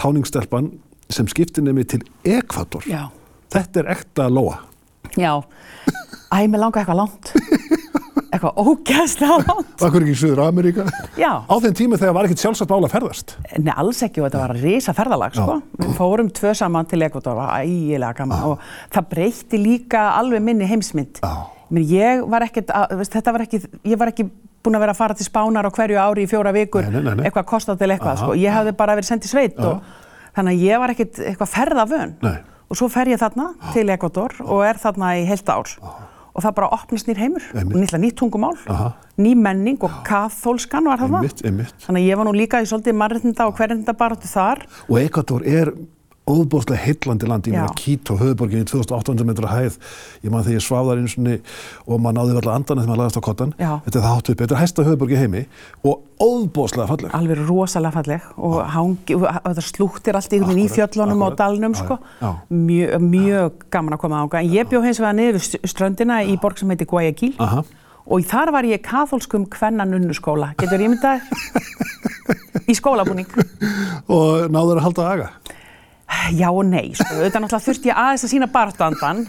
táningstelpan 0.00 0.72
sem 1.12 1.28
skiptir 1.30 1.62
nefni 1.62 1.84
til 1.86 2.02
Ekvator. 2.24 2.82
Já. 2.90 3.04
Þetta 3.52 3.82
er 3.84 3.90
ekta 3.94 4.26
lóa. 4.32 4.58
Já, 5.20 5.38
æ, 6.32 6.48
mér 6.48 6.62
langa 6.64 6.80
eitthvað 6.82 6.98
langt, 7.02 7.32
eitthvað 8.32 8.60
ógæðslega 8.62 9.38
langt. 9.44 9.72
Akkur 9.84 10.04
ekki 10.04 10.14
í 10.14 10.18
Suður 10.22 10.42
Ameríka. 10.46 10.86
Já. 11.20 11.30
Á 11.44 11.54
þeim 11.62 11.74
tími 11.78 11.98
þegar 12.00 12.14
var 12.16 12.28
ekkert 12.28 12.44
sjálfsagt 12.44 12.72
mál 12.72 12.86
að 12.86 12.94
ferðast. 12.94 13.34
Nei, 13.58 13.72
alls 13.76 14.00
ekki 14.06 14.22
og 14.22 14.28
þetta 14.28 14.42
var 14.42 14.54
risa 14.56 14.94
ferðalag 14.96 15.36
sko. 15.36 15.58
Við 15.80 15.90
fórum 15.98 16.30
tvö 16.32 16.54
saman 16.56 16.88
til 16.88 17.02
Ekvator, 17.04 17.36
var 17.38 17.60
ægilega 17.60 18.16
gaman 18.22 18.46
og 18.52 18.62
það 18.94 19.10
breytti 19.12 19.60
líka 19.60 20.06
alveg 20.16 20.44
minni 20.44 20.68
heimsmynd. 20.70 21.20
Já. 21.20 21.34
Menn, 21.72 21.84
ég 21.88 22.24
var 22.28 22.44
ekkert, 22.46 22.72
þetta 23.12 23.32
var 23.36 23.44
ekki, 23.46 23.62
ég 23.88 24.00
var 24.00 24.12
ekki 24.12 24.26
búin 24.62 24.76
að 24.78 24.84
vera 24.84 24.94
að 24.94 25.00
fara 25.00 25.16
til 25.18 25.26
Spánar 25.26 25.66
á 25.66 25.70
hverju 25.74 25.98
ári 25.98 26.24
í 26.26 26.30
fjóra 26.30 26.52
vikur, 26.54 26.86
Nei, 26.86 27.00
nei, 27.02 27.16
nei, 27.18 27.26
eitthvað 27.26 27.48
kostað 27.50 27.80
til 27.80 27.90
eitthvað, 27.90 28.20
sko. 28.20 28.36
Ég 28.38 28.54
hafði 28.54 28.74
bara 28.78 28.94
verið 28.98 29.08
sendið 29.08 29.32
sveit 29.32 29.60
og 29.60 29.80
þannig 30.36 30.52
að 30.52 30.64
ég 30.68 30.82
var 30.82 30.92
ekkert 30.94 31.20
eitthvað 31.32 31.52
ferðavön. 31.56 32.14
Nei. 32.22 32.36
Og 32.72 32.78
svo 32.78 32.88
fer 32.92 33.10
ég 33.12 33.20
þarna 33.20 33.50
til 33.74 33.84
Ekvator 33.92 34.36
og 34.46 34.62
er 34.64 34.78
þarna 34.80 35.10
í 35.20 35.26
heilt 35.28 35.50
ár. 35.52 35.72
Og 36.32 36.44
það 36.44 36.54
bara 36.56 36.68
opnast 36.72 37.08
nýr 37.08 37.18
heimur, 37.20 37.46
nýtt, 37.52 38.14
tungumál, 38.16 38.56
Aha. 38.72 38.92
ný 39.20 39.34
menning 39.36 39.82
og 39.84 39.98
kathólskan 40.06 40.88
var. 40.88 41.02
Einmitt, 41.04 41.42
einmitt. 41.44 41.74
Þannig 41.84 42.06
að 42.06 42.08
ég 42.08 42.20
var 42.20 42.28
nú 42.28 42.32
líka 42.36 42.62
í 42.62 42.68
svolítið 42.70 42.96
mannréttinda 42.96 43.48
og 43.50 43.58
hverjenda 43.58 43.92
baráttu 43.92 44.30
þar. 44.30 44.64
Og 44.88 44.96
Ekvator 45.02 45.44
er 45.44 45.74
óbúðslega 46.32 46.80
heillandi 46.82 47.28
land, 47.30 47.48
ég 47.48 47.56
meina 47.56 47.76
Quito, 47.78 48.16
höfuborgin 48.20 48.64
í 48.64 48.68
2800 48.68 49.28
metra 49.28 49.50
hæð, 49.52 49.78
ég 50.24 50.32
man 50.32 50.46
þegar 50.46 50.58
ég 50.58 50.64
svaf 50.64 50.88
þar 50.88 51.02
eins 51.02 51.16
og 51.18 52.00
maður 52.00 52.16
náði 52.18 52.36
alltaf 52.36 52.54
andan 52.54 52.80
þegar 52.80 52.90
maður 52.90 53.02
lagast 53.02 53.20
á 53.20 53.22
kottan, 53.28 53.54
Já. 53.58 53.72
þetta 53.84 53.98
er 53.98 54.06
það 54.06 54.16
hátt 54.16 54.32
upp, 54.32 54.40
þetta 54.42 54.56
er 54.56 54.62
hæsta 54.62 54.86
höfuborgi 54.88 55.20
heimi 55.20 55.44
og 55.88 56.00
óbúðslega 56.22 56.88
falleg. 56.90 57.14
Alveg 57.18 57.42
rosalega 57.48 57.96
falleg 57.96 58.26
og 58.38 58.58
hangi, 58.74 59.18
þetta 59.18 59.66
slúttir 59.66 60.18
allt 60.18 60.36
í 60.36 60.66
fjöllunum 60.72 61.26
og 61.26 61.36
dalnum 61.38 61.76
sko. 61.78 61.98
Mjög, 62.52 62.96
mjög 63.02 63.68
gaman 63.72 63.96
að 63.96 64.02
koma 64.04 64.22
ánga. 64.22 64.42
En 64.42 64.52
ég 64.52 64.68
bjó 64.70 64.82
hins 64.84 65.00
vegar 65.02 65.16
niður 65.18 65.42
ströndina 65.42 66.22
í 66.24 66.36
borg 66.40 66.60
sem 66.60 66.70
heitir 66.72 66.90
Guayaquil 66.90 67.32
Aha. 67.42 67.64
og 68.06 68.28
þar 68.30 68.54
var 68.54 68.68
ég 68.68 68.80
í 68.80 68.84
kathólskum 68.86 69.48
kvennanunnuskóla. 69.50 70.52
Getur 70.60 70.84
ég 70.84 70.94
myndað? 70.94 71.26
í 72.70 72.76
skólabúning. 72.78 73.28
Og 74.12 74.48
náður 74.52 74.80
að 74.80 74.86
halda 74.86 75.08
aga. 75.10 75.28
Já 76.36 76.48
og 76.52 76.64
nei, 76.68 76.92
sko, 76.96 77.06
auðvitað 77.18 77.42
náttúrulega 77.44 77.64
þurfti 77.66 77.88
ég 77.90 77.98
aðeins 78.02 78.22
að 78.26 78.30
sína 78.32 78.46
baráttandan, 78.52 79.22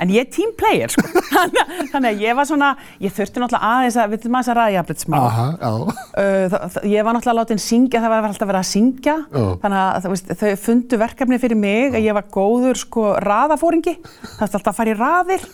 en 0.00 0.10
ég 0.14 0.22
er 0.24 0.28
team 0.32 0.50
player, 0.58 0.90
sko, 0.94 1.04
þannig 1.34 1.62
að- 1.64 2.08
að 2.14 2.22
ég 2.24 2.36
var 2.38 2.48
svona, 2.48 2.68
ég 3.04 3.14
þurfti 3.16 3.42
náttúrulega 3.42 3.70
aðeins 3.72 3.98
að, 3.98 4.10
við 4.14 4.22
þurfum 4.22 4.38
aðeins 4.38 4.50
að 4.52 4.58
ræða 4.58 4.74
jafnblitsmál. 4.76 5.20
Aha, 5.28 5.46
já. 5.60 5.70
Uh, 5.72 6.44
það, 6.54 6.66
það, 6.76 6.88
ég 6.94 7.06
var 7.08 7.16
náttúrulega 7.18 7.38
látin 7.40 7.62
syngja, 7.64 8.02
það 8.04 8.14
var 8.14 8.28
alltaf 8.30 8.50
verið 8.52 8.60
að 8.62 8.68
syngja, 8.72 9.16
Já. 9.28 9.44
þannig 9.64 9.80
að 9.82 9.98
það, 10.06 10.14
veist, 10.14 10.34
þau 10.42 10.52
fundu 10.68 11.00
verkefni 11.04 11.40
fyrir 11.42 11.60
mig 11.64 11.98
að 11.98 12.06
ég 12.08 12.18
var 12.18 12.28
góður 12.38 12.80
sko 12.84 13.08
raðafóringi, 13.28 13.96
það 14.04 14.38
var 14.38 14.48
alltaf 14.48 14.72
að 14.72 14.78
fara 14.82 14.94
í 14.94 14.98
raðir. 15.02 15.48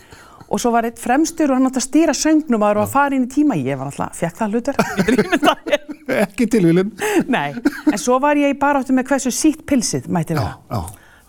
Og 0.54 0.60
svo 0.60 0.70
var 0.74 0.84
eitt 0.86 0.98
fremstur 1.00 1.48
og 1.50 1.56
hann 1.56 1.66
átti 1.70 1.80
að 1.80 1.86
stýra 1.86 2.12
söngnum 2.14 2.60
að 2.62 2.68
það 2.68 2.76
var 2.76 2.80
að 2.84 2.90
fara 2.92 3.16
inn 3.16 3.24
í 3.24 3.30
tíma, 3.32 3.56
ég 3.56 3.78
var 3.80 3.88
alltaf, 3.88 4.12
fekk 4.20 4.36
það 4.42 4.52
hlutur, 4.52 4.76
Ekki 6.08 6.46
tilvílinn. 6.52 6.90
nei, 7.32 7.54
en 7.92 7.98
svo 8.00 8.18
var 8.22 8.36
ég 8.36 8.52
í 8.54 8.58
baráttu 8.60 8.92
með 8.96 9.08
hversu 9.12 9.32
sítt 9.34 9.64
pilsið 9.68 10.08
mætti 10.12 10.36
vera. 10.36 10.58
Já. 10.70 10.82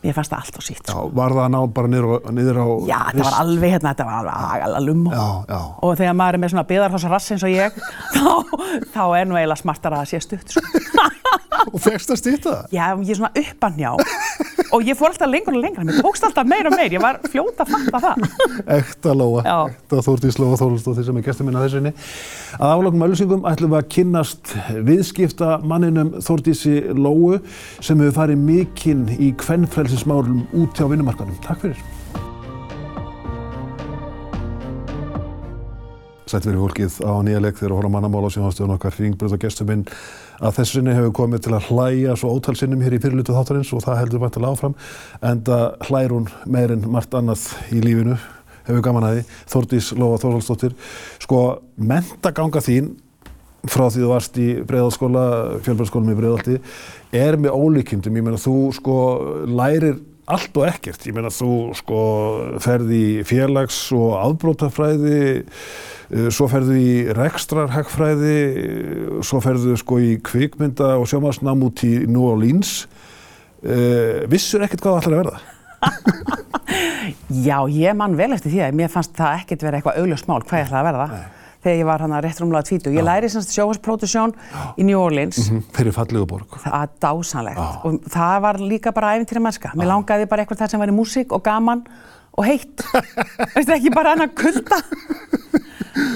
Mér 0.05 0.13
fannst 0.13 0.29
það 0.29 0.41
allt 0.43 0.57
og 0.59 0.63
sítt. 0.67 0.89
Já, 0.91 0.97
var 1.17 1.33
það 1.33 1.39
að 1.41 1.53
ná 1.55 1.59
bara 1.73 1.89
niður, 1.89 2.11
á- 2.13 2.33
niður 2.37 2.57
á... 2.61 2.65
Já, 2.85 2.97
þetta 3.09 3.23
var 3.25 3.37
alveg 3.41 3.71
hérna, 3.73 3.93
þetta 3.95 4.05
var 4.05 4.27
alveg. 4.67 4.99
Já, 5.15 5.23
já. 5.49 5.61
Og 5.87 5.95
þegar 5.97 6.17
maður 6.19 6.37
er 6.37 6.41
með 6.43 6.51
svona 6.53 6.65
byðarhossa 6.69 7.09
rass 7.09 7.31
eins 7.33 7.45
og 7.47 7.53
ég, 7.55 7.79
þá, 8.13 8.27
þá 8.93 9.01
er 9.17 9.25
nú 9.31 9.39
eiginlega 9.39 9.57
smartara 9.63 10.03
að 10.03 10.11
sé 10.11 10.19
stutt. 10.21 10.53
Sko. 10.53 10.61
Og 11.73 11.81
fegst 11.81 12.11
að 12.13 12.19
stýta 12.21 12.51
það? 12.51 12.65
Já, 12.75 12.85
ég 13.01 13.09
er 13.15 13.17
svona 13.17 13.31
uppanjá 13.41 13.91
og 14.75 14.83
ég 14.83 14.97
fór 14.99 15.13
alltaf 15.13 15.31
lengur 15.31 15.55
og 15.55 15.63
lengra, 15.63 15.85
mér 15.87 16.01
tókst 16.03 16.25
alltaf 16.27 16.47
meir 16.49 16.67
og 16.67 16.75
meir, 16.75 16.91
ég 16.91 17.03
var 17.03 17.19
fljóta 17.31 17.63
að 17.63 17.71
fatta 17.71 18.01
það. 18.03 18.25
Ekta 18.77 19.15
Lóa, 19.15 19.43
Já. 19.45 19.57
ekta 19.71 20.01
Þórdís 20.03 20.39
Lóa 20.41 20.59
Þórsdóttir 20.59 21.07
sem 21.07 21.19
er 21.21 21.25
gestur 21.25 21.47
minna 21.47 21.63
þessinni. 21.63 21.93
Að 22.59 22.73
afloknum 22.73 23.07
öllusingum 23.07 23.47
ætlum 23.49 23.71
við 23.71 23.79
að 23.79 23.89
kynnast 23.95 24.55
viðskipta 24.89 25.51
manninum 25.63 26.15
Þórdísi 26.25 26.77
Lóu 26.91 27.39
sem 27.79 27.99
hefur 28.03 28.17
farið 28.19 28.47
mikinn 28.51 29.07
í 29.15 29.31
kvennfrelsismálum 29.39 30.43
út 30.59 30.75
hjá 30.75 30.89
vinnumarkanum. 30.91 31.39
Takk 31.45 31.63
fyrir. 31.67 31.85
Sætt 36.25 36.47
verið 36.49 36.63
fólkið 36.63 36.95
á 37.05 37.13
nýja 37.21 37.39
leik 37.43 37.59
þegar 37.59 37.75
að 37.75 37.77
horfa 37.77 37.89
á 37.93 37.95
mannamála 37.95 38.29
sem 38.33 38.43
hafstöðun 38.43 38.73
okkar 38.75 38.95
ringbröð 38.97 39.35
og 39.37 39.43
gestur 39.43 39.67
minn 39.69 39.83
að 40.39 40.57
þessu 40.59 40.79
sinni 40.79 40.95
hefur 40.95 41.13
komið 41.21 41.45
til 41.45 41.55
að 41.55 41.69
hlæja 41.69 42.15
svo 42.19 42.33
ótal 42.35 42.55
sinnum 42.59 42.83
hér 42.83 42.97
í 42.97 43.01
fyrirlutu 43.03 43.35
þáttarins 43.35 43.71
og 43.75 43.83
það 43.85 43.99
heldur 44.01 44.23
vantilega 44.25 44.55
áfram 44.55 44.75
en 45.21 45.43
það 45.47 45.65
hlær 45.89 46.15
hún 46.15 46.29
meirinn 46.45 46.87
margt 46.91 47.15
annað 47.17 47.47
í 47.71 47.81
lífinu 47.83 48.17
hefur 48.65 48.83
gaman 48.85 49.05
að 49.05 49.17
því, 49.17 49.25
Þórdís 49.53 49.91
Lófa 49.95 50.21
Þórhaldsdóttir 50.23 50.75
sko, 51.21 51.41
mentaganga 51.77 52.63
þín 52.65 52.95
frá 53.69 53.87
því 53.89 54.01
þú 54.03 54.09
varst 54.11 54.39
í 54.41 54.47
breiðalskóla, 54.67 55.25
fjölbjörnskólum 55.65 56.11
í 56.13 56.17
breiðalti 56.19 56.57
er 57.15 57.37
með 57.41 57.55
ólíkindum, 57.57 58.17
ég 58.17 58.25
meina 58.25 58.41
þú 58.41 58.57
sko 58.77 58.97
lærir 59.49 59.97
allt 60.25 60.57
og 60.57 60.65
ekkert, 60.67 61.05
ég 61.05 61.15
meina 61.15 61.29
þú 61.33 61.51
sko 61.77 61.99
ferði 62.63 63.01
í 63.19 63.25
félags- 63.27 63.91
og 63.95 64.15
afbrótafræði 64.23 65.19
eh, 65.21 66.29
svo 66.33 66.47
ferðu 66.49 66.77
í 66.81 66.93
rekstrarhagfræði 67.13 68.37
eh, 68.37 69.19
svo 69.25 69.41
ferðu 69.43 69.77
sko 69.81 69.99
í 70.01 70.15
kvikmynda 70.25 70.95
og 70.99 71.07
sjómasnám 71.11 71.65
út 71.67 71.85
í 71.85 71.93
New 72.09 72.25
Orleans. 72.25 72.85
Uh, 73.65 74.27
vissur 74.29 74.61
ekkert 74.61 74.83
hvað 74.83 74.93
það 74.93 74.99
ætlar 74.99 75.15
að 75.15 75.21
verða? 75.23 75.39
Já, 77.47 77.57
ég 77.71 77.95
man 77.97 78.13
vel 78.17 78.27
eftir 78.35 78.51
því 78.53 78.59
að 78.61 78.75
mér 78.77 78.91
fannst 78.93 79.15
það 79.17 79.39
ekkert 79.39 79.65
vera 79.65 79.79
eitthvað 79.79 80.03
augljóst 80.03 80.27
mál 80.29 80.43
hvað 80.43 80.59
ég 80.59 80.67
ætlaði 80.67 80.81
að 80.83 80.89
verða. 80.91 81.07
Það 81.09 81.34
þegar 81.65 81.77
ég 81.81 81.87
var 81.89 82.03
hann 82.05 82.13
að 82.13 82.25
rétt 82.27 82.41
rúmlega 82.43 82.67
tvítu. 82.69 82.93
Ég 82.93 83.05
læri 83.05 83.29
semst 83.33 83.53
sjóhasprodusjón 83.55 84.35
í 84.77 84.85
New 84.85 84.99
Orleans, 85.01 85.47
fyrir 85.75 85.95
fallegu 85.95 86.27
borg 86.29 86.59
það 86.61 86.75
er 86.85 86.91
dásanlegt 87.01 87.87
og 87.89 88.09
það 88.13 88.35
var 88.45 88.59
líka 88.61 88.93
bara 88.95 89.15
æfintýra 89.17 89.41
mennska. 89.47 89.71
Mér 89.75 89.89
langaði 89.89 90.27
bara 90.29 90.45
eitthvað 90.45 90.61
þar 90.61 90.75
sem 90.75 90.83
væri 90.85 90.95
músík 90.95 91.33
og 91.35 91.41
gaman 91.45 91.81
og 92.35 92.45
heitt. 92.45 92.83
Veistu 93.55 93.73
ekki 93.73 93.93
bara 93.95 94.13
hann 94.13 94.25
að 94.27 94.35
kulda. 94.37 94.79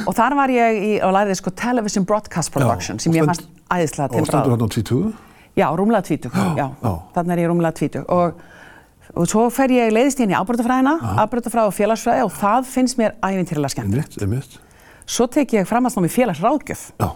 og 0.06 0.14
þar 0.18 0.36
var 0.38 0.52
ég 0.54 0.78
í, 0.84 0.92
og 1.06 1.14
læriði 1.16 1.40
sko 1.40 1.54
Television 1.56 2.06
Broadcast 2.06 2.54
Production 2.54 3.00
sem 3.02 3.14
og 3.14 3.20
ég 3.20 3.28
fannst 3.30 3.48
æðislega 3.72 4.10
og 4.10 4.28
stendur 4.28 4.30
tilbráð. 4.30 4.54
hann 4.54 4.70
á 4.70 4.76
20 4.78 5.26
Já, 5.60 5.66
rúmlega 5.76 6.06
tvítug, 6.08 6.32
já, 6.56 6.68
já. 6.72 6.92
þannig 7.16 7.34
er 7.34 7.40
ég 7.42 7.50
rúmlega 7.52 7.76
tvítug 7.76 8.06
og 8.16 8.40
og 9.18 9.26
svo 9.28 9.48
fer 9.50 9.72
ég 9.74 9.90
leiðist 9.92 10.20
inn 10.22 10.30
í 10.30 10.36
ábrotafræðina, 10.38 10.92
ábrotafræði 11.24 11.72
og 11.72 11.74
félagsfræði 11.74 12.26
og 12.28 12.34
það 12.38 12.68
finnst 12.70 13.00
mér 13.00 13.16
ævintýrlega 13.26 13.72
skemmtilegt. 13.74 14.20
Einmitt, 14.22 14.44
einmitt. 14.46 14.69
Svo 15.10 15.26
tek 15.32 15.56
ég 15.58 15.66
framhaldsnám 15.70 16.06
í 16.06 16.12
félagsráðgjöf. 16.14 16.84
Já. 17.02 17.10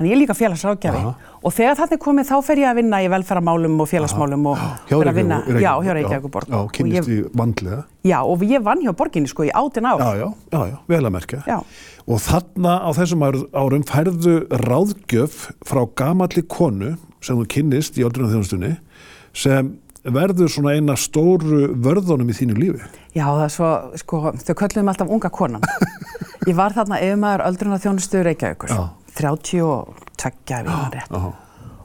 Þannig 0.00 0.10
ég 0.10 0.16
er 0.16 0.20
líka 0.22 0.34
félagsráðgjafi 0.36 1.00
og 1.44 1.52
þegar 1.52 1.76
þetta 1.76 1.96
er 1.96 2.00
komið 2.00 2.28
þá 2.30 2.36
fer 2.44 2.60
ég 2.62 2.68
að 2.70 2.78
vinna 2.80 2.98
í 3.04 3.08
velferðarmálum 3.12 3.74
og 3.84 3.88
félagsmálum 3.90 4.46
og 4.48 4.62
fer 4.88 5.10
að 5.10 5.18
vinna, 5.18 5.38
já, 5.60 5.72
hjá 5.84 5.92
Reykjavíkuborg. 5.96 6.48
Já, 6.48 6.56
Og 6.60 6.70
kynnist 6.76 7.10
ég, 7.12 7.26
vandlega. 7.36 7.82
já, 8.08 8.16
og 8.24 8.44
ég 8.48 8.64
vann 8.64 8.80
hjá 8.84 8.94
borginni 8.96 9.28
sko 9.28 9.44
í 9.44 9.52
átinn 9.52 9.88
ár. 9.88 10.00
Já, 10.00 10.10
já, 10.22 10.28
já, 10.56 10.60
já, 10.72 10.78
vel 10.88 11.02
að 11.04 11.12
merkja. 11.18 11.42
Já. 11.48 11.58
Og 12.08 12.22
þarna 12.24 12.72
á 12.80 12.88
þessum 12.96 13.26
ár- 13.28 13.44
árum 13.52 13.84
færðu 13.92 14.34
ráðgjöf 14.64 15.36
frá 15.68 15.84
gamalli 16.00 16.42
konu 16.48 16.94
sem 17.20 17.36
þú 17.36 17.44
kynnist 17.56 18.00
í 18.00 18.04
öldrunarþjónustunni 18.08 18.78
sem 19.36 19.74
verður 20.04 20.48
svona 20.48 20.72
eina 20.80 20.96
stóru 20.96 21.74
vörðunum 21.76 22.30
í 22.32 22.36
þínu 22.40 22.56
lífi. 22.56 22.80
Já, 23.12 23.26
það 23.28 23.44
er 23.44 23.52
svo, 23.52 23.70
sko, 24.00 24.20
þau 24.32 24.54
kölluðum 24.56 24.88
alltaf 24.94 25.12
unga 25.12 25.28
konan. 25.28 25.60
Ég 26.48 26.56
var 26.56 26.72
þarna 26.72 26.98
yfirmaður 27.04 27.42
öldrunar 27.46 27.80
þjónustu 27.82 28.22
Reykjavíkur, 28.24 28.70
Já. 28.72 28.88
32 29.20 29.66
ef 30.20 30.44
ég 30.48 30.68
mann 30.68 30.92
rétt. 30.94 31.10
Já, 31.10 31.32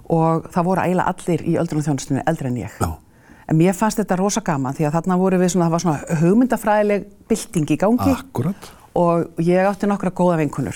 Og 0.05 0.45
það 0.53 0.63
voru 0.67 0.81
eiginlega 0.85 1.11
allir 1.11 1.41
í 1.49 1.55
öldrunar 1.57 1.85
þjónustunni 1.87 2.23
eldri 2.29 2.47
en 2.51 2.57
ég. 2.61 2.75
já, 2.79 2.91
En 3.47 3.57
mér 3.57 3.73
fannst 3.77 3.97
þetta 3.99 4.17
rosa 4.17 4.41
gaman 4.41 4.73
því 4.73 4.85
að 4.87 4.93
þarna 4.95 5.17
voru 5.17 5.37
við 5.37 5.49
svona, 5.53 5.65
það 5.65 5.71
var 5.71 5.79
svona 5.83 6.19
hugmyndafræðileg 6.21 7.03
bylting 7.29 7.69
í 7.71 7.77
gangi 7.77 8.11
akkurat. 8.15 8.71
og 8.95 9.27
ég 9.37 9.65
átti 9.69 9.85
nokkra 9.87 10.09
góða 10.11 10.37
vinkunur. 10.37 10.73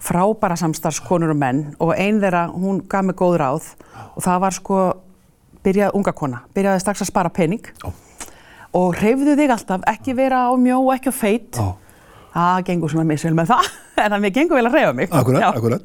Frábæra 0.00 0.56
samstarfskonur 0.56 1.30
og 1.30 1.36
menn 1.36 1.74
og 1.80 1.94
ein 1.96 2.20
þeirra, 2.20 2.50
hún 2.52 2.82
gaf 2.88 3.04
mig 3.04 3.16
góð 3.16 3.36
ráð 3.38 3.64
og 4.16 4.22
það 4.22 4.40
var 4.40 4.50
sko, 4.52 4.92
byrjað 5.64 5.94
unga 5.94 6.12
kona, 6.12 6.42
byrjaði 6.54 6.80
strax 6.80 7.00
að 7.02 7.06
spara 7.08 7.28
pening 7.30 7.62
Já. 7.84 7.92
og 8.74 8.94
hreyfðu 8.96 9.36
þig 9.38 9.50
alltaf, 9.50 9.80
ekki 9.86 10.14
vera 10.16 10.48
á 10.48 10.52
mjó 10.56 10.80
og 10.84 10.92
ekki 10.98 11.08
á 11.08 11.14
feit. 11.14 11.56
Já, 12.34 12.40
Það 12.44 12.62
gengur 12.66 12.90
svona 12.90 13.04
misvel 13.06 13.34
með 13.38 13.50
það, 13.52 13.66
en 14.04 14.12
það 14.14 14.22
mér 14.24 14.32
gengur 14.34 14.58
vel 14.58 14.66
að 14.66 14.74
hreyfa 14.74 14.94
mig. 14.98 15.12
Akkúrat, 15.14 15.42
Já. 15.44 15.48
akkúrat. 15.54 15.84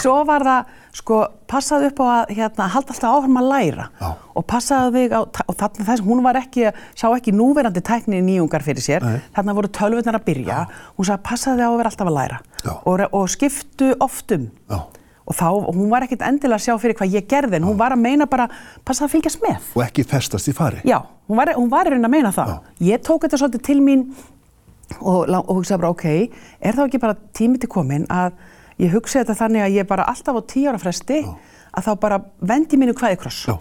Svo 0.00 0.14
var 0.24 0.44
það, 0.46 0.70
sko, 0.96 1.18
passaði 1.50 1.90
upp 1.90 2.00
á 2.00 2.06
að 2.14 2.30
hérna, 2.38 2.68
halda 2.72 2.94
alltaf 2.94 3.16
áfram 3.18 3.36
að 3.40 3.48
læra 3.50 3.84
Já. 4.00 4.08
og 4.40 4.46
passaði 4.48 5.02
þig 5.04 5.12
á, 5.12 5.20
og 5.44 5.58
þarna 5.60 5.88
þess, 5.90 6.04
hún 6.06 6.22
var 6.24 6.38
ekki, 6.40 6.70
sá 6.96 7.04
ekki 7.12 7.34
núverandi 7.36 7.82
tækni 7.84 8.22
nýjungar 8.24 8.64
fyrir 8.64 8.84
sér, 8.84 9.04
Nei. 9.04 9.18
þarna 9.36 9.56
voru 9.60 9.72
tölvurnar 9.76 10.18
að 10.20 10.24
byrja, 10.30 10.62
hún 10.96 11.10
sagði 11.10 11.26
passaði 11.28 11.60
þig 11.60 11.68
á 11.68 11.70
að 11.70 11.78
vera 11.82 11.92
alltaf 11.92 12.10
að 12.10 12.16
læra 12.16 12.40
Já. 12.64 12.72
og, 12.80 13.04
og 13.20 13.28
skiptu 13.36 13.92
oft 14.00 14.34
um. 14.38 14.48
já. 14.72 14.80
Og 15.30 15.36
þá, 15.38 15.46
hún 15.76 15.92
var 15.92 16.02
ekkert 16.02 16.24
endilega 16.26 16.56
að 16.56 16.64
sjá 16.64 16.74
fyrir 16.82 16.96
hvað 16.98 17.12
ég 17.14 17.26
gerði, 17.30 17.60
en 17.60 17.66
hún 17.68 17.76
var 17.78 17.92
að 17.94 18.00
meina 18.02 18.26
bara, 18.26 18.48
passaði 18.82 19.06
að 19.06 19.12
fylgjast 19.12 19.44
með. 19.44 19.68
Og 19.78 19.84
ekki 19.84 20.02
festast 20.10 20.48
í 20.50 20.54
fari. 20.56 20.80
Já, 20.88 20.96
hún 21.30 21.38
var, 21.38 21.52
hún 21.54 21.68
var 21.70 21.86
í 21.86 21.92
raun 21.92 22.08
að 22.08 22.14
meina 22.16 22.32
það. 22.34 22.56
Ég 22.82 23.04
tók 23.06 23.28
þetta 23.28 23.38
svolítið 23.38 23.62
til 23.68 23.76
mín 23.84 24.02
og, 24.98 25.28
og 25.30 25.52
hugsaði 25.58 25.80
bara, 25.82 25.92
ok, 25.94 26.06
er 26.60 26.76
þá 26.76 26.84
ekki 26.86 27.02
bara 27.02 27.18
tími 27.36 27.60
til 27.62 27.70
komin 27.72 28.06
að 28.10 28.38
ég 28.80 28.94
hugsaði 28.94 29.24
þetta 29.24 29.38
þannig 29.44 29.66
að 29.66 29.76
ég 29.78 29.90
bara 29.90 30.08
alltaf 30.10 30.40
á 30.40 30.42
tíu 30.50 30.70
ára 30.70 30.80
fresti 30.82 31.20
að 31.70 31.86
þá 31.86 31.92
bara 32.02 32.22
vendi 32.50 32.80
mínu 32.80 32.96
hvaði 32.98 33.20
kross. 33.20 33.44
Já. 33.46 33.58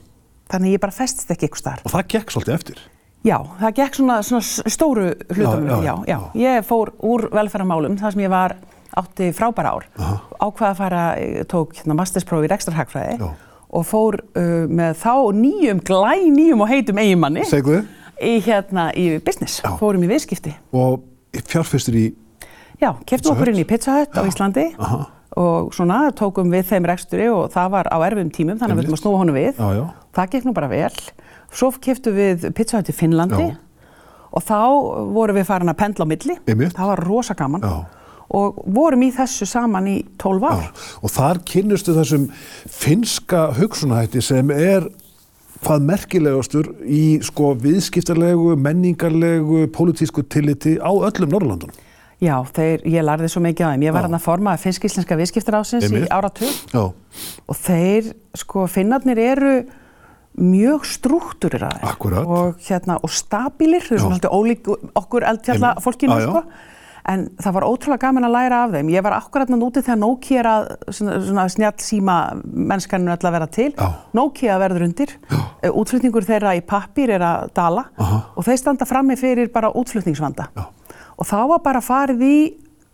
Þannig 0.49 0.71
að 0.71 0.77
ég 0.77 0.81
bara 0.85 0.95
festist 0.95 1.29
ekki 1.33 1.49
ykkur 1.49 1.61
starf. 1.61 1.85
Og 1.85 1.93
það 1.93 2.07
gekk 2.15 2.33
svolítið 2.33 2.55
eftir. 2.55 2.81
Já, 3.27 3.35
það 3.59 3.73
gekk 3.81 3.97
svona, 3.99 4.17
svona 4.23 4.71
stóru 4.71 5.05
hlutum. 5.35 5.67
Já, 5.67 5.75
já, 5.75 5.83
já, 5.83 5.95
já. 6.07 6.19
Ég 6.39 6.65
fór 6.65 6.93
úr 7.05 7.27
velferðarmálum 7.35 7.97
þar 7.99 8.15
sem 8.15 8.23
ég 8.23 8.31
var 8.31 8.55
átti 8.97 9.29
frábæra 9.35 9.75
ár. 9.75 9.85
Ákvaða 10.39 10.71
að 10.71 10.79
fara, 10.79 11.03
ég 11.19 11.47
tók 11.51 11.75
hérna 11.77 11.97
mastersprófi 11.99 12.47
í 12.47 12.51
rekstrarhagfræði 12.53 13.19
Já. 13.19 13.27
og 13.69 13.85
fór 13.87 14.19
uh, 14.23 14.65
með 14.71 14.97
þá 15.03 15.13
nýjum, 15.37 15.83
glæ 15.85 16.15
nýjum 16.33 16.63
og 16.65 16.71
heitum 16.71 17.01
eiginmanni 17.03 17.45
í 18.19 18.33
hérna 18.43 18.89
í 18.97 19.11
business, 19.23 19.59
Já. 19.63 19.75
fórum 19.79 20.03
í 20.03 20.09
viðskipti. 20.09 20.55
og 20.73 21.03
fjárfestur 21.47 21.95
í, 21.95 22.07
Já, 22.79 22.93
keftum 23.05 23.33
okkur 23.35 23.49
inn 23.51 23.59
í 23.59 23.67
Pizza 23.67 23.91
Hut 23.97 24.13
á 24.15 24.23
Íslandi 24.23 24.69
Aha. 24.79 24.99
og 25.35 25.73
svona 25.75 25.97
tókum 26.15 26.47
við 26.53 26.63
þeim 26.69 26.85
reksturi 26.87 27.25
og 27.27 27.49
það 27.51 27.71
var 27.73 27.89
á 27.91 27.97
erfum 28.07 28.29
tímum 28.31 28.55
þannig 28.59 28.71
að 28.71 28.79
við 28.79 28.85
þurfum 28.87 28.97
að 28.97 29.01
snúa 29.03 29.19
honum 29.19 29.35
við. 29.35 29.53
já, 29.59 29.67
já, 29.75 29.85
Það 30.15 30.29
gekk 30.33 30.45
nú 30.47 30.53
bara 30.55 30.67
vel. 30.71 30.93
Svo 31.51 31.71
keftum 31.75 32.15
við 32.15 32.47
Pizza 32.55 32.77
Hut 32.79 32.89
í 32.89 32.95
Finnlandi 32.95 33.49
Já. 33.49 33.57
og 34.31 34.43
þá 34.47 34.59
vorum 35.17 35.35
við 35.39 35.45
farin 35.49 35.69
að 35.73 35.77
pendla 35.81 36.07
á 36.07 36.11
milli. 36.11 36.37
Einmitt. 36.47 36.73
Það 36.77 36.91
var 36.93 37.03
rosa 37.07 37.35
gaman 37.35 37.65
og 38.29 38.59
vorum 38.69 39.01
í 39.01 39.11
þessu 39.11 39.45
saman 39.49 39.87
í 39.89 39.95
12 40.21 40.43
ár. 40.45 40.67
Og 41.01 41.09
þar 41.09 41.39
kynnustu 41.49 41.95
þessum 41.97 42.27
finska 42.69 43.47
hugsunahætti 43.57 44.21
sem 44.21 44.51
er 44.53 44.85
hvað 45.65 45.85
merkilegastur 45.89 46.71
í 46.85 47.19
sko 47.25 47.53
viðskiptarlegu, 47.59 48.55
menningarlegu, 48.59 49.65
pólitísku 49.75 50.23
tilliti 50.31 50.77
á 50.79 50.91
öllum 50.91 51.35
Norrlandunum. 51.35 51.85
Já, 52.19 52.35
þeir, 52.51 52.81
ég 52.91 53.03
lærði 53.07 53.29
svo 53.31 53.41
mikið 53.45 53.63
á 53.63 53.69
þeim. 53.71 53.83
Ég 53.87 53.93
var 53.95 54.07
hann 54.09 54.17
að 54.17 54.25
forma 54.25 54.55
finsk-íslenska 54.59 55.15
viðskiptarásins 55.19 55.85
í 55.87 56.01
áratug. 56.11 56.49
Já, 56.73 56.81
og 57.47 57.59
þeir, 57.63 58.09
sko, 58.41 58.65
finnarnir 58.71 59.21
eru 59.23 59.53
mjög 60.39 60.83
struktúriraðir 60.87 61.87
Akkúrat. 61.87 62.27
og, 62.27 62.59
hérna, 62.67 62.99
og 63.03 63.11
stabílir, 63.11 63.83
þau 63.83 63.93
eru 63.95 64.01
svona 64.03 64.19
svolítið 64.19 64.35
ólík 64.35 64.69
okkur 64.99 65.25
eldfjalla 65.31 65.71
fólkinu, 65.83 66.19
sko. 66.27 66.43
En 67.07 67.27
það 67.39 67.55
var 67.57 67.67
ótrúlega 67.69 68.03
gaman 68.03 68.27
að 68.27 68.35
læra 68.35 68.61
af 68.65 68.73
þeim. 68.75 68.89
Ég 68.93 69.03
var 69.05 69.15
akkurat 69.17 69.49
nátt 69.49 69.65
úti 69.65 69.83
þegar 69.85 69.99
Nokia 70.01 70.39
er 70.39 70.49
að 70.51 70.69
svona, 70.91 71.19
svona 71.25 71.45
snjall 71.49 71.83
síma 71.83 72.17
mennskaninu 72.43 73.13
öll 73.15 73.29
að 73.29 73.37
vera 73.37 73.47
til. 73.47 73.69
Já. 73.73 73.89
Nokia 74.13 74.59
verður 74.61 74.87
undir. 74.89 75.15
Já. 75.31 75.39
Útflutningur 75.71 76.27
þeirra 76.27 76.55
í 76.59 76.63
pappír 76.65 77.15
er 77.17 77.25
að 77.25 77.51
dala 77.57 77.85
Aha. 77.99 78.23
og 78.35 78.47
þeir 78.47 78.61
standa 78.61 78.87
frammi 78.89 79.17
fyrir 79.19 79.51
bara 79.53 79.71
útflutningsvanda. 79.75 80.49
Já. 80.55 80.65
Og 81.19 81.27
þá 81.27 81.39
var 81.53 81.63
bara 81.63 81.81
farið 81.83 82.23
í 82.23 82.39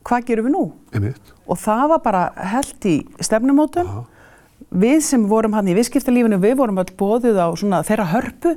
hvað 0.06 0.28
gerum 0.28 0.50
við 0.50 0.54
nú? 0.54 0.66
einmitt. 0.94 1.34
og 1.48 1.58
það 1.62 1.88
var 1.94 2.04
bara 2.06 2.22
held 2.54 2.86
í 2.90 2.96
stefnumótum 3.24 3.90
við 4.76 5.02
sem 5.06 5.26
vorum 5.30 5.56
hann 5.58 5.68
í 5.72 5.76
viðskiptalífinu 5.78 6.40
við 6.42 6.56
vorum 6.60 6.80
öll 6.82 6.94
bóðið 6.98 7.40
á 7.42 7.48
svona 7.58 7.82
þeirra 7.86 8.08
hörpu 8.14 8.54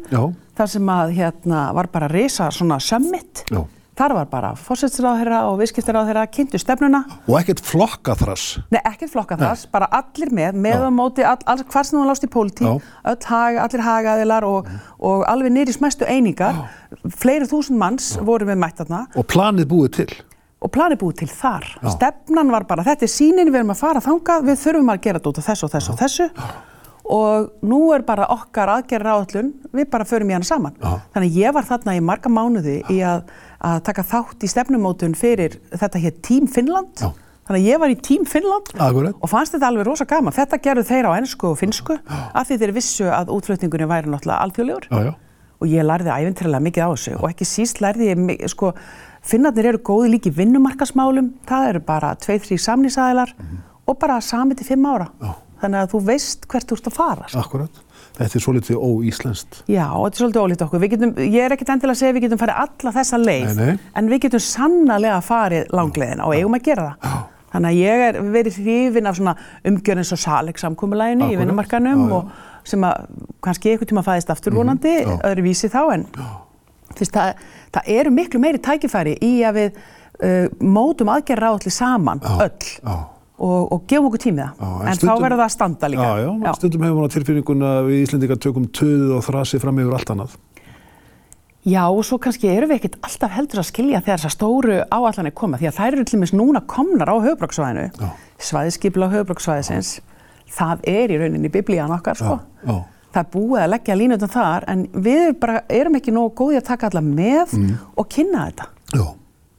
þar 0.59 0.71
sem 0.75 0.93
að 0.93 1.15
hérna 1.19 1.65
var 1.77 1.89
bara 1.93 2.09
risa 2.13 2.51
svona 2.55 2.79
summit 2.83 3.45
Já. 3.49 3.63
Þar 3.99 4.15
var 4.17 4.29
bara 4.31 4.51
fórsætsráðherra 4.59 5.41
og 5.51 5.59
viðskiptaráðherra 5.61 6.23
kynntu 6.31 6.59
stefnuna 6.63 7.01
Og 7.27 7.35
ekkert 7.41 7.61
flokkaþrass. 7.67 8.61
Nei, 8.73 8.79
ekkert 8.87 9.13
flokka 9.13 9.37
þess, 9.41 9.67
bara 9.75 9.89
allir 9.99 10.31
með, 10.35 10.59
með 10.63 10.87
á 10.87 10.91
móti, 10.95 11.25
all, 11.27 11.39
all, 11.51 11.65
hvar 11.67 11.85
sem 11.89 11.99
þú 11.99 12.05
lást 12.09 12.25
í 12.27 12.31
pólitík, 12.33 12.69
Já. 12.69 12.95
öll 13.13 13.29
haga, 13.33 13.67
allir 13.67 13.85
hagaðilar 13.89 14.47
og, 14.49 14.71
og 15.03 15.27
alveg 15.29 15.53
nýri 15.57 15.75
smæstu 15.77 16.07
einingar, 16.09 16.63
fleiri 17.19 17.51
þúsund 17.51 17.79
manns 17.83 18.15
voru 18.25 18.47
við 18.49 18.61
mætt 18.63 18.81
þarna 18.85 19.05
Og 19.19 19.27
planið 19.35 19.69
búið 19.75 19.93
til. 20.01 20.09
og 20.63 20.73
planið 20.75 20.99
búið 21.03 21.19
til 21.21 21.29
þar. 21.31 21.67
Já. 21.83 21.91
Stefnan 21.95 22.51
var 22.51 22.65
bara, 22.71 22.83
þetta 22.87 23.07
er 23.07 23.13
sínin, 23.13 23.51
við 23.53 23.61
erum 23.63 23.75
að 23.77 23.83
fara 23.85 24.01
þangað, 24.03 24.49
við 24.49 24.59
þurfum 24.65 24.91
að 24.95 25.05
gera 25.05 25.21
þetta 25.21 25.31
út 25.35 25.39
af 25.43 25.47
þessu 25.53 25.69
og 25.69 25.75
þessu 25.77 25.93
og 25.93 26.01
þessu 26.03 26.31
og 27.09 27.47
nú 27.65 27.79
er 27.97 28.03
bara 28.05 28.27
okkar 28.35 28.69
aðgerra 28.69 29.15
áallun, 29.17 29.53
við 29.73 29.87
bara 29.89 30.05
förum 30.05 30.29
í 30.29 30.35
hana 30.37 30.45
saman. 30.45 30.75
Já. 30.83 30.99
Þannig 31.15 31.39
ég 31.41 31.55
var 31.57 31.65
þarna 31.65 31.95
í 31.97 32.03
marga 32.05 32.29
mánuði 32.29 32.75
í 32.93 32.99
að, 33.07 33.23
að 33.65 33.81
taka 33.89 34.03
þátt 34.07 34.45
í 34.47 34.51
stefnumótun 34.53 35.15
fyrir 35.19 35.57
þetta 35.75 35.99
hér 36.03 36.15
Team 36.23 36.47
Finnland. 36.47 36.95
Já. 37.03 37.11
Þannig 37.49 37.63
að 37.65 37.69
ég 37.71 37.79
var 37.81 37.89
í 37.89 37.97
Team 38.05 38.25
Finnland 38.29 38.67
Akkúrat. 38.77 39.15
og 39.25 39.31
fannst 39.33 39.55
þetta 39.57 39.69
alveg 39.71 39.87
rosa 39.89 40.05
gaman. 40.05 40.35
Þetta 40.37 40.59
gerðu 40.67 40.85
þeir 40.91 41.07
á 41.09 41.13
ennsku 41.17 41.49
og 41.49 41.57
finnsku 41.59 41.97
af 42.09 42.45
því 42.51 42.59
þeir 42.61 42.73
vissu 42.77 43.07
að 43.09 43.33
útflutningunni 43.33 43.89
væri 43.89 44.13
náttúrulega 44.13 44.43
alþjóðlegur 44.45 44.89
Já, 44.93 44.99
já. 45.09 45.13
og 45.59 45.67
ég 45.73 45.87
lærði 45.89 46.13
æfintrilega 46.13 46.61
mikið 46.67 46.85
á 46.85 46.91
þessu 46.93 47.15
og 47.17 47.25
ekki 47.31 47.49
síst 47.49 47.81
lærði 47.81 48.11
ég, 48.13 48.45
sko, 48.53 48.75
finnarnir 49.25 49.71
eru 49.73 49.81
góði 49.81 50.13
líki 50.13 50.31
vinnumarkasmálum, 50.37 51.33
það 51.49 51.69
eru 51.73 51.81
bara 51.89 52.13
tveið, 52.21 52.45
þrý 52.51 52.59
samnýsæðilar 52.69 53.33
og 53.89 53.99
bara 53.99 54.21
sami 54.21 54.55
til 54.55 54.69
fimm 54.69 54.85
ára. 54.85 55.09
Já. 55.25 55.33
Þannig 55.65 55.81
að 55.81 55.91
þú 55.97 56.01
veist 56.13 56.45
hvert 56.53 56.69
þú 56.71 56.77
ert 56.77 56.87
að 56.93 56.95
fara. 57.01 57.25
sko. 57.33 57.41
Akkurat. 57.41 57.81
Þetta 58.19 58.39
er 58.39 58.43
svolítið 58.43 58.79
óíslenskt. 58.83 59.61
Já, 59.71 59.85
þetta 59.95 60.11
er 60.11 60.21
svolítið 60.23 60.43
ólítið 60.43 60.65
okkur. 60.67 60.87
Getum, 60.93 61.13
ég 61.23 61.45
er 61.45 61.55
ekkert 61.55 61.69
endilega 61.75 61.95
að 61.95 62.01
segja 62.01 62.13
að 62.13 62.17
við 62.19 62.25
getum 62.27 62.41
farið 62.41 62.63
alla 62.65 62.93
þessa 62.97 63.21
leið, 63.23 63.45
Nei, 63.49 63.67
nei. 63.69 63.91
en 64.01 64.09
við 64.11 64.23
getum 64.25 64.43
sannarlega 64.43 65.19
farið 65.23 65.71
langleiðina 65.79 66.27
og 66.27 66.35
eigum 66.35 66.57
að 66.59 66.65
gera 66.67 66.87
það. 67.03 67.19
Þannig 67.49 67.71
að 67.71 67.79
ég 67.81 68.03
er 68.09 68.19
verið 68.35 68.57
hrifin 68.61 69.07
af 69.09 69.21
eins 70.03 70.11
og 70.13 70.21
salegsamkomulæginu 70.21 71.31
í 71.33 71.39
vinnumarkanum 71.41 72.03
Já, 72.03 72.11
já. 72.11 72.17
og 72.19 72.67
sem 72.69 72.85
að 72.85 73.07
kannski 73.47 73.71
einhvern 73.73 73.89
tíma 73.95 74.03
fæðist 74.05 74.33
aftur 74.35 74.57
vonandi, 74.59 74.93
já. 75.01 75.15
öðru 75.31 75.45
vísi 75.47 75.71
þá, 75.73 75.79
en 75.95 76.03
fyrst, 76.99 77.15
það, 77.15 77.47
það 77.79 77.89
eru 77.95 78.13
miklu 78.19 78.43
meiri 78.43 78.61
tækifæri 78.61 79.15
í 79.25 79.31
að 79.49 79.61
við 79.63 79.79
uh, 79.79 80.51
mótum 80.61 81.09
aðgerra 81.15 81.55
áalli 81.55 81.73
saman, 81.73 82.21
öll, 82.37 82.51
Já. 82.83 82.99
Og, 83.39 83.73
og 83.73 83.87
gefum 83.91 84.07
okkur 84.11 84.23
tímið 84.27 84.43
það. 84.45 84.53
Já, 84.59 84.69
en 84.83 84.89
en 84.89 84.95
stundum- 84.99 85.09
þá 85.19 85.23
verður 85.25 85.39
það 85.39 85.47
að 85.49 85.55
standa 85.55 85.89
líka. 85.93 86.07
Já, 86.09 86.29
já, 86.45 86.53
stundum 86.59 86.83
hefur 86.87 86.97
maður 86.99 87.09
á 87.09 87.15
tilfinninguna 87.17 87.73
að 87.79 87.89
við 87.89 88.03
Íslendingar 88.07 88.41
tökum 88.43 88.67
töðið 88.79 89.13
og 89.19 89.25
þrasi 89.29 89.61
fram 89.63 89.79
yfir 89.85 89.95
allt 89.99 90.11
annað. 90.15 90.37
Já, 91.69 91.83
og 91.91 92.05
svo 92.07 92.17
kannski 92.23 92.49
erum 92.49 92.71
við 92.71 92.79
ekkert 92.79 92.99
alltaf 93.05 93.33
heldur 93.35 93.61
að 93.61 93.67
skilja 93.69 93.99
þegar 94.01 94.21
þessar 94.23 94.33
stóru 94.33 94.77
áallanir 94.95 95.35
koma, 95.37 95.59
því 95.59 95.67
að 95.69 95.77
þær 95.79 95.93
eru 95.97 96.05
til 96.09 96.19
dæmis 96.19 96.33
núna 96.39 96.63
komnar 96.71 97.11
á 97.13 97.17
höfbruksvæðinu, 97.27 97.89
Já. 97.99 98.09
svæðiskipla 98.39 99.09
á 99.11 99.15
höfbruksvæðisins, 99.17 99.91
það 100.55 100.87
er 100.89 101.13
í 101.13 101.19
rauninni 101.21 101.51
biblían 101.53 101.93
okkar, 101.93 102.17
sko. 102.17 102.39
Já, 102.65 102.73
já. 102.73 102.79
það 103.13 103.21
er 103.21 103.31
búið 103.35 103.61
að 103.67 103.71
leggja 103.75 103.99
línutum 104.01 104.33
þar 104.33 104.65
en 104.69 104.87
við 104.95 105.39
bara, 105.43 105.61
erum 105.69 105.99
ekki 105.99 106.15
nógu 106.15 106.33
góði 106.41 106.61
að 106.63 106.69
taka 106.71 106.89
alla 106.93 107.03
með 107.05 107.55
og 107.99 108.09
kynna 108.09 108.47
þetta. 108.49 108.71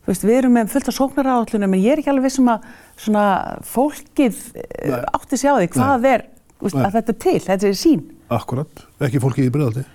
Veist, 0.10 0.26
við 0.26 0.39
erum 0.39 0.56
með 0.58 0.72
fullt 0.74 0.89
af 0.89 0.95
sóknaráallunum 0.98 1.76
en 1.78 1.84
ég 1.84 1.93
er 1.93 2.02
ekki 2.02 2.10
alveg 2.10 2.26
vissum 2.26 2.50
að 2.50 2.65
svona 2.98 3.24
fólkið 3.69 4.41
Nei. 4.56 4.65
Nei. 4.89 5.00
átti 5.13 5.38
sig 5.38 5.52
á 5.52 5.56
því 5.60 5.69
hvað 5.78 6.10
er, 6.10 6.26
þú 6.58 6.67
veist, 6.67 6.80
Nei. 6.80 6.84
að 6.89 6.98
þetta 6.98 7.13
er 7.15 7.19
til, 7.28 7.38
þetta 7.45 7.69
er 7.69 7.80
sín. 7.86 8.04
akkurat. 8.34 8.86
Ekki 9.06 9.22
fólki 9.24 9.45
í 9.48 9.54
bregðaldi. 9.54 9.86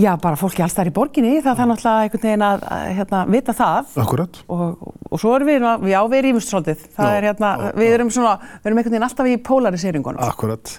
Já, 0.00 0.14
bara 0.16 0.38
fólki 0.40 0.62
alls 0.64 0.72
þar 0.72 0.88
í 0.88 0.92
borginni, 0.96 1.34
það 1.44 1.58
þarf 1.58 1.68
náttúrulega 1.68 2.04
einhvern 2.06 2.22
veginn 2.24 2.44
að, 2.46 2.62
hérna, 2.96 3.18
vita 3.28 3.52
það 3.58 3.90
Akkurat. 4.00 4.38
og, 4.48 4.86
og 5.12 5.20
svo 5.20 5.34
erum 5.36 5.50
við, 5.50 5.66
já, 5.92 5.98
við 6.08 6.16
erum 6.22 6.38
svolítið, 6.40 6.86
það 6.96 7.10
Já, 7.10 7.16
er 7.18 7.26
hérna, 7.28 7.50
já, 7.60 7.72
við 7.82 7.92
erum 7.98 8.12
svona, 8.14 8.32
við 8.62 8.70
erum 8.70 8.80
einhvern 8.80 8.94
veginn 8.96 9.06
alltaf 9.10 9.28
í 9.28 9.34
polariseringunum. 9.50 10.22
Akkurat. 10.24 10.72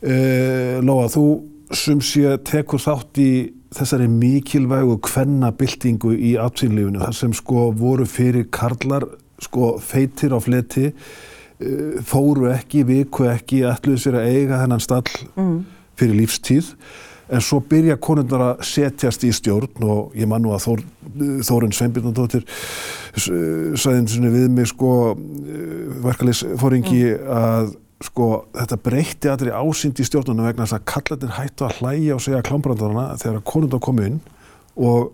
Uh, 0.00 0.80
Lóa, 0.80 1.10
þú 1.12 1.26
sem 1.72 2.00
sé 2.04 2.34
tekur 2.44 2.82
þátt 2.82 3.20
í 3.22 3.30
þessari 3.74 4.08
mikilvægu 4.10 4.98
kvennabildingu 5.04 6.12
í 6.14 6.34
atsýnlífinu, 6.40 7.00
þar 7.02 7.16
sem 7.18 7.32
sko 7.34 7.70
voru 7.76 8.06
fyrir 8.06 8.48
karlar 8.54 9.06
sko 9.42 9.74
feitir 9.82 10.34
á 10.34 10.38
fleti, 10.42 10.90
uh, 10.92 11.96
fóru 12.06 12.50
ekki, 12.52 12.84
viku 12.86 13.28
ekki, 13.30 13.64
ætluðu 13.70 14.04
sér 14.04 14.20
að 14.20 14.30
eiga 14.30 14.60
þennan 14.62 14.84
stall 14.84 15.10
fyrir 15.98 16.20
lífstíð. 16.22 16.74
En 17.32 17.40
svo 17.40 17.62
byrja 17.64 17.96
konundar 17.96 18.42
að 18.44 18.66
setjast 18.68 19.22
í 19.24 19.30
stjórn 19.32 19.86
og 19.88 20.12
ég 20.14 20.28
man 20.28 20.42
nú 20.44 20.52
að 20.52 20.66
Þór, 20.66 20.82
Þórun 21.48 21.72
Sveinbjörnadóttir 21.72 22.44
sagði 23.16 23.96
einu 23.96 24.12
sinni 24.12 24.32
við 24.34 24.50
mig 24.52 24.68
sko 24.68 24.90
verkefliðsfóringi 26.04 27.14
að 27.24 27.72
sko 28.02 28.46
þetta 28.54 28.78
breytti 28.84 29.30
allir 29.30 29.52
ásýnd 29.54 30.00
í 30.02 30.06
stjórnunum 30.06 30.48
vegna 30.48 30.66
þess 30.66 30.78
að 30.78 30.86
kallarnir 30.90 31.36
hættu 31.38 31.66
að 31.66 31.76
hlæja 31.80 32.16
og 32.16 32.24
segja 32.24 32.42
klámbrandarana 32.46 33.04
þegar 33.20 33.38
að 33.38 33.44
konundar 33.52 33.82
komu 33.84 34.08
inn 34.08 34.18
og 34.74 35.12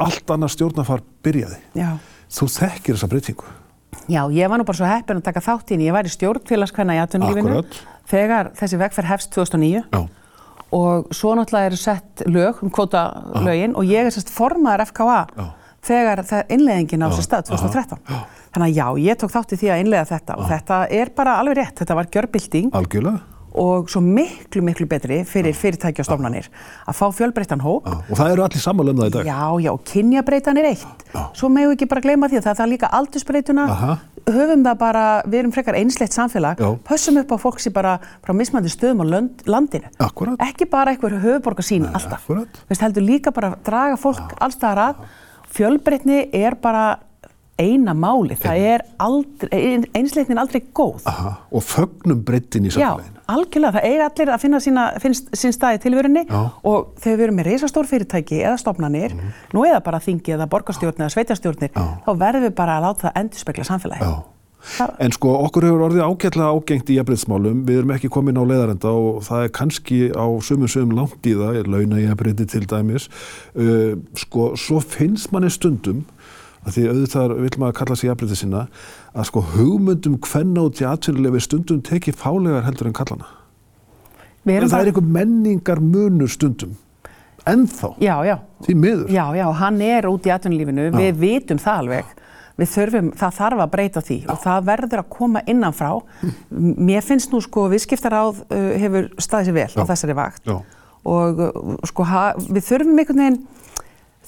allt 0.00 0.30
annað 0.30 0.54
stjórnafar 0.54 1.02
byrjaði. 1.26 1.58
Já. 1.76 1.90
Þú 2.30 2.46
þekkir 2.54 2.96
þessa 2.96 3.10
breytingu. 3.10 3.50
Já, 4.10 4.22
ég 4.32 4.48
var 4.48 4.58
nú 4.58 4.64
bara 4.64 4.78
svo 4.78 4.88
heppin 4.88 5.18
að 5.20 5.26
taka 5.26 5.42
þátt 5.44 5.70
í 5.70 5.74
henni, 5.74 5.88
ég 5.90 5.94
var 5.94 6.06
í 6.06 6.12
stjórnfélagskvenna 6.14 6.96
í 6.96 7.00
atvinnulífinu 7.02 7.50
Akkúrat. 7.50 7.78
þegar 8.10 8.50
þessi 8.58 8.78
vegferð 8.80 9.10
hefst 9.10 9.32
2009 9.34 9.82
Já. 9.90 10.00
og 10.72 11.10
svo 11.14 11.34
náttúrulega 11.38 11.70
eru 11.72 11.78
sett 11.78 12.22
lög 12.26 12.62
um 12.64 12.70
kvótalögin 12.70 13.74
og 13.76 13.84
ég 13.90 14.06
er 14.06 14.14
sérst 14.14 14.32
formaður 14.32 14.86
FKA 14.88 15.20
Já. 15.36 15.46
þegar 15.90 16.22
það 16.30 16.54
innleiðingin 16.56 17.06
á 17.06 17.08
sér 17.10 17.26
stað 17.28 17.50
2013. 17.50 17.98
já. 18.08 18.20
Þannig 18.50 18.70
að 18.72 18.78
já, 18.80 18.86
ég 19.06 19.18
tók 19.20 19.30
þátt 19.34 19.52
í 19.54 19.60
því 19.60 19.68
að 19.70 19.80
innleiða 19.84 20.06
þetta 20.10 20.38
og 20.40 20.48
þetta 20.50 20.78
er 21.00 21.10
bara 21.14 21.36
alveg 21.38 21.60
rétt, 21.60 21.76
þetta 21.84 21.94
var 22.00 22.08
gjörbilding 22.10 22.72
Algjörlega. 22.74 23.20
og 23.62 23.88
svo 23.90 24.00
miklu, 24.02 24.62
miklu 24.66 24.86
betri 24.90 25.20
fyrir 25.26 25.54
fyrirtæki 25.54 26.02
og 26.02 26.06
stofnanir 26.08 26.48
að 26.86 26.98
fá 26.98 27.06
fjölbreyttan 27.14 27.62
hóp 27.62 27.86
Já. 27.86 27.94
Og 28.10 28.18
það 28.18 28.32
eru 28.34 28.44
allir 28.46 28.62
sammála 28.62 28.90
um 28.94 29.00
það 29.02 29.10
í 29.10 29.14
dag. 29.16 29.26
Já, 29.30 29.42
já, 29.66 29.72
kynjabreitan 29.92 30.58
er 30.62 30.68
eitt. 30.72 31.04
Já. 31.14 31.22
Svo 31.34 31.50
við 31.54 31.74
ekki 31.76 31.88
bara 31.90 32.04
gleyma 32.04 32.28
því 32.30 32.40
að 32.40 32.46
það 32.48 32.62
er 32.66 32.70
líka 32.72 32.90
aldursbreytuna. 32.98 33.66
Aha. 33.70 33.96
Höfum 34.30 34.62
það 34.66 34.78
bara, 34.78 35.04
við 35.26 35.38
erum 35.40 35.52
frekar 35.54 35.78
einslegt 35.78 36.14
samfélag, 36.14 36.58
Já. 36.60 36.70
pössum 36.86 37.18
upp 37.22 37.30
á 37.34 37.36
fólk 37.40 37.58
sem 37.62 37.72
bara 37.72 37.96
frá 38.22 38.34
mismandi 38.36 38.70
stöðum 38.70 39.02
á 39.02 39.06
lönd, 39.14 39.42
landinu. 39.46 39.88
Akkurat. 39.98 40.36
Ekki 40.44 40.68
bara 40.70 40.92
einhver 40.92 41.16
höfuborgar 41.22 41.66
sín 41.66 41.86
alltaf. 41.90 42.26
Veist, 42.68 42.82
heldur 42.82 43.02
líka 43.06 43.32
bara 43.34 43.54
að 43.54 43.62
draga 43.66 43.96
fólk 43.98 44.34
allstaðar 44.38 44.82
að. 44.90 45.06
Fjölbreytni 45.50 46.28
er 46.36 46.54
bara 46.62 47.00
eina 47.60 47.92
máli. 47.94 48.36
Það 48.40 48.62
er 48.72 48.84
aldrei, 49.04 49.60
einsleitnin 49.96 50.40
aldrei 50.40 50.62
góð. 50.74 51.04
Aha. 51.10 51.34
Og 51.52 51.62
fögnum 51.66 52.22
breyttin 52.26 52.66
í 52.66 52.72
Já, 52.72 52.96
samfélaginu. 52.96 53.20
algjörlega. 53.34 53.72
Það 53.76 53.88
eiga 53.90 54.08
allir 54.10 54.32
að 54.34 54.40
finna 54.46 54.60
sína, 54.64 54.86
finnst, 55.04 55.30
sín 55.36 55.54
stað 55.54 55.78
í 55.78 55.82
tilverunni 55.84 56.24
Já. 56.26 56.40
og 56.64 56.90
þegar 57.04 57.16
við 57.20 57.26
erum 57.28 57.38
með 57.42 57.50
reisastór 57.52 57.90
fyrirtæki 57.92 58.40
eða 58.42 58.56
stofnanir, 58.64 59.14
nú 59.54 59.64
eða 59.68 59.80
bara 59.84 60.00
þingi 60.02 60.34
eða 60.38 60.48
borgarstjórn 60.50 60.98
eða 61.04 61.14
sveitastjórnir, 61.14 61.70
Mhm. 61.70 61.80
Já. 61.80 62.02
þá 62.06 62.10
verðum 62.24 62.48
við 62.48 62.54
bara 62.54 62.78
að 62.80 62.84
láta 62.88 63.08
það 63.10 63.16
endur 63.24 63.38
spekla 63.44 63.64
samfélagi. 63.64 64.00
Já. 64.02 64.22
Það, 64.60 64.90
En 65.00 65.10
sko 65.10 65.30
okkur 65.46 65.62
hefur 65.64 65.82
orðið 65.88 66.02
ágætlega 66.04 66.52
ágengt 66.52 66.90
í 66.92 66.96
jafnbreytismálum, 66.98 67.62
við 67.64 67.78
erum 67.80 67.92
ekki 67.96 68.10
komin 68.12 68.36
á 68.36 68.44
leiðarenda 68.44 68.90
og 68.92 69.22
það 69.24 69.44
er 69.46 69.48
kannski 69.56 70.00
á 70.12 70.26
sumum 70.44 70.68
sumum 70.68 70.92
langt 70.98 71.22
í 71.24 71.32
það, 71.32 71.64
launa 71.64 71.96
jafnbreyti 71.96 72.44
til 72.46 72.66
dæmis, 72.68 73.08
uh, 73.56 73.96
sko 74.14 74.50
svo 74.60 74.82
finnst 74.84 75.32
manni 75.32 75.48
stundum, 75.48 76.04
að 76.66 76.76
því 76.76 76.84
auðvitað 76.90 77.34
vil 77.40 77.50
maður 77.62 77.76
kalla 77.78 77.96
sig 77.96 78.10
jafnbreyti 78.10 78.38
sinna, 78.42 78.66
að 79.14 79.28
sko 79.30 79.42
hugmyndum 79.54 80.18
hvenna 80.26 80.66
út 80.68 80.82
í 80.82 80.86
atvinnulefi 80.88 81.42
stundum 81.46 81.82
tekið 81.86 82.18
fálegar 82.20 82.66
heldur 82.66 82.90
en 82.90 82.96
kallana. 82.96 83.28
En 84.44 84.68
það 84.68 84.78
er 84.80 84.90
einhver 84.90 85.10
menningar 85.16 85.82
munur 85.84 86.30
stundum, 86.32 86.72
ennþá, 87.48 87.92
já, 88.00 88.14
já, 88.28 88.36
því 88.66 88.76
miður. 88.80 89.12
já, 89.12 89.24
já, 89.36 89.44
hann 89.60 89.84
er 89.84 90.08
út 90.08 90.28
í 90.28 90.32
atvinnulífinu, 90.34 90.88
við 90.96 91.20
vitum 91.20 91.60
það 91.60 91.84
alveg. 91.84 92.16
Við 92.60 92.68
þurfum, 92.74 93.06
það 93.16 93.36
þarf 93.38 93.60
að 93.64 93.70
breyta 93.72 94.00
því 94.04 94.16
og 94.28 94.40
það 94.42 94.64
verður 94.66 95.00
að 95.00 95.06
koma 95.14 95.40
innanfrá. 95.48 95.94
Hm. 96.20 96.32
Mér 96.90 97.06
finnst 97.06 97.32
nú 97.32 97.40
sko 97.40 97.70
viðskiptaráð 97.72 98.42
uh, 98.42 98.66
hefur 98.82 99.06
staðið 99.16 99.48
sér 99.48 99.56
vel 99.56 99.80
á 99.80 99.84
þessari 99.88 100.16
vakt 100.18 100.50
Já. 100.50 100.58
og 101.08 101.40
uh, 101.46 101.70
sko 101.88 102.04
við 102.50 102.66
þurfum 102.66 103.00
einhvern 103.00 103.22
veginn 103.22 103.38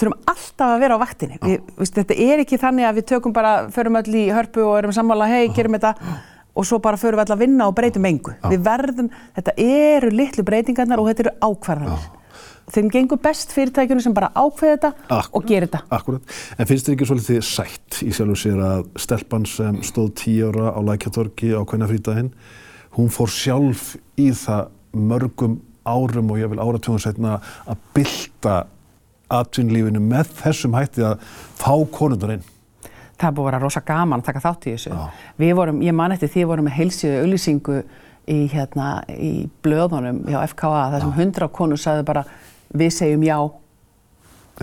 þurfum 0.02 0.18
alltaf 0.32 0.68
að 0.68 0.82
vera 0.84 0.98
á 0.98 1.02
vaktinni. 1.02 1.38
Við, 1.42 1.58
veist, 1.78 1.96
þetta 1.96 2.18
er 2.26 2.42
ekki 2.44 2.58
þannig 2.60 2.88
að 2.88 2.98
við 3.00 3.08
tökum 3.12 3.34
bara 3.36 3.52
förum 3.74 3.98
öll 4.02 4.16
í 4.18 4.24
hörpu 4.34 4.64
og 4.66 4.78
erum 4.80 4.94
sammála 4.96 5.28
hei, 5.30 5.44
gerum 5.56 5.78
þetta. 5.78 5.94
Og 6.52 6.66
svo 6.68 6.78
bara 6.84 6.98
förum 7.00 7.20
við 7.20 7.24
öll 7.30 7.36
að 7.36 7.44
vinna 7.46 7.68
og 7.70 7.76
breytum 7.78 8.08
engu. 8.10 8.34
Við 8.44 8.66
verðum, 8.66 9.12
þetta 9.38 9.54
eru 9.64 10.10
litlu 10.12 10.44
breytingarnar 10.44 11.00
og 11.00 11.08
þetta 11.08 11.24
eru 11.26 11.34
ákvarðanir. 11.48 12.10
Þeim 12.72 12.88
gengur 12.92 13.18
best 13.20 13.50
fyrirtækjunum 13.52 14.04
sem 14.04 14.14
bara 14.16 14.28
ákveða 14.38 14.76
þetta 14.76 14.90
Akkurat. 14.92 15.30
og 15.34 15.46
gera 15.48 15.66
þetta. 15.66 15.80
Akkurat, 15.96 16.36
en 16.56 16.68
finnst 16.70 16.86
þér 16.86 16.94
ekki 16.94 17.08
svolítið 17.10 17.40
sætt 17.44 17.98
í 18.06 18.12
sjálfu 18.14 18.36
sér 18.38 18.62
að 18.64 18.84
stelpan 19.02 19.48
sem 19.50 19.80
stóð 19.84 20.12
tíu 20.22 20.52
ára 20.52 20.70
á 20.72 20.80
Lækjatorgi 20.86 21.50
á 21.58 21.60
kvennafrítaginn, 21.68 22.30
hún 22.96 23.10
fór 23.12 23.32
sjálf 23.34 23.96
í 24.20 24.30
það 24.36 24.70
mörgum 24.94 25.58
árum 25.82 26.30
og 26.32 26.38
ég 26.38 26.52
vil 26.52 26.62
áratugum 26.62 27.02
setna 27.02 27.40
að 27.66 27.82
bylta 27.96 28.56
atvinnlífinu 29.38 30.02
með 30.04 30.32
þessum 30.42 30.76
hætti 30.78 31.06
að 31.08 31.24
fá 31.60 31.72
konundur 31.94 32.34
inn. 32.36 32.44
það 33.20 33.34
búið 33.36 33.46
að 33.46 33.50
vera 33.50 33.62
rosa 33.62 33.82
gaman 33.86 34.22
að 34.22 34.28
taka 34.30 34.44
þátt 34.46 34.66
í 34.66 34.76
þessu 34.76 34.94
við 35.38 35.52
vorum, 35.58 35.82
ég 35.82 35.94
man 35.94 36.12
eftir 36.12 36.32
því 36.32 36.46
vorum 36.50 36.66
með 36.68 36.78
heilsíðu 36.80 37.20
auðlýsingu 37.22 37.80
í, 38.26 38.38
hérna, 38.52 38.88
í 39.08 39.32
blöðunum 39.62 40.24
hjá 40.28 40.40
FKA 40.52 40.86
þar 40.94 41.04
sem 41.04 41.16
hundra 41.20 41.48
konur 41.48 41.80
sagði 41.80 42.06
bara 42.08 42.24
við 42.72 42.94
segjum 42.96 43.26
Já. 43.26 43.38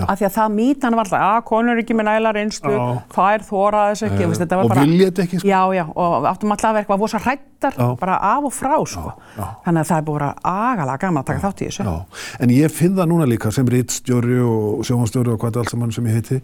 Af 0.07 0.19
því 0.19 0.25
að 0.27 0.33
það 0.38 0.53
mýtan 0.55 0.95
var 0.97 1.05
alltaf 1.05 1.25
að 1.29 1.43
konur 1.49 1.81
ekki 1.81 1.95
með 1.99 2.07
næla 2.09 2.31
reynslu 2.38 2.71
Já. 2.75 2.85
þær 3.15 3.45
þóra 3.49 3.81
þess 3.89 4.03
ekki 4.07 4.23
Eh, 4.23 4.27
veist, 4.29 4.41
þetta 4.43 4.57
var 4.59 4.63
og 4.63 4.69
bara, 4.73 4.85
vilja 4.88 5.09
þetta 5.09 5.23
ekki, 5.25 5.39
sko? 5.39 5.47
já, 5.49 5.62
já, 5.79 5.83
og 5.95 6.27
áttum 6.31 6.51
alltaf 6.55 6.69
að 6.69 6.73
vera 6.77 6.83
eitthvað 6.85 7.03
vosa 7.03 7.21
hrættar 7.25 7.73
Já. 7.79 7.88
bara 7.99 8.17
af 8.31 8.43
og 8.49 8.53
frá 8.53 8.75
sko. 8.88 9.13
já. 9.38 9.45
þannig 9.65 9.79
að 9.83 9.89
það 9.91 9.97
er 9.97 10.07
búið 10.09 10.15
að 10.15 10.19
vera 10.19 10.33
agalega 10.43 10.97
gaman 11.05 11.23
að 11.23 11.27
taka 11.31 11.43
þátt 11.47 11.62
í 11.62 11.69
þessu 11.69 11.83
Já, 11.83 11.95
en 12.39 12.49
ég 12.49 12.71
finn 12.71 12.95
það 12.95 13.09
núna 13.13 13.27
líka 13.29 13.51
sem 13.51 13.65
rítstjóri 13.75 14.39
og 14.43 14.85
sjóhanstjóri 14.88 15.33
og 15.33 15.39
hvað 15.43 15.57
allt 15.63 15.69
saman 15.75 15.91
sem 15.91 16.05
ég 16.07 16.19
heiti 16.19 16.41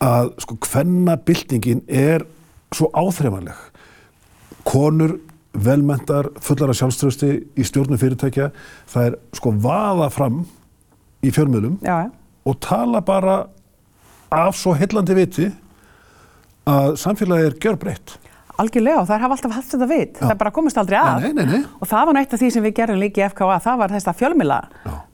að 0.00 0.30
sko 0.40 0.56
hvenna 0.64 1.16
byltingin 1.16 1.82
er 1.88 2.22
svo 2.72 2.86
áþreifanleg. 2.94 3.56
Konur, 4.64 5.16
velmentar, 5.52 6.28
fullar 6.40 6.70
af 6.70 6.78
sjálfströsti 6.78 7.30
í 7.58 7.64
stjórnum 7.66 7.98
fyrirtækja, 7.98 8.50
það 8.92 9.06
er 9.08 9.16
sko 9.34 9.50
vaða 9.64 10.06
fram 10.14 10.44
í 11.26 11.32
fjölmiðlum 11.34 11.78
já, 11.82 11.96
já. 12.06 12.10
Og 12.46 12.58
tala 12.64 13.02
bara 13.04 13.36
af 14.30 14.56
svo 14.58 14.74
heillandi 14.78 15.16
viti 15.18 15.46
að 16.70 16.96
samfélagi 17.00 17.50
er 17.50 17.56
gjörbreytt. 17.62 18.16
Algjörlega 18.60 19.00
og 19.00 19.08
þær 19.08 19.22
hafa 19.24 19.36
alltaf 19.36 19.54
haft 19.56 19.72
þetta 19.72 19.86
vit, 19.88 20.18
það 20.20 20.34
bara 20.42 20.52
komist 20.52 20.78
aldrei 20.80 20.98
að 21.00 21.22
Nei, 21.24 21.30
nei, 21.38 21.46
nei, 21.48 21.60
og 21.80 21.88
það 21.88 22.08
var 22.08 22.16
nú 22.16 22.20
eitt 22.20 22.34
af 22.36 22.42
því 22.42 22.50
sem 22.52 22.64
við 22.66 22.74
gerum 22.76 22.98
líka 23.00 23.22
í 23.22 23.28
FKA, 23.30 23.56
það 23.64 23.78
var 23.80 23.94
þessa 23.94 24.14
fjölmila, 24.18 24.58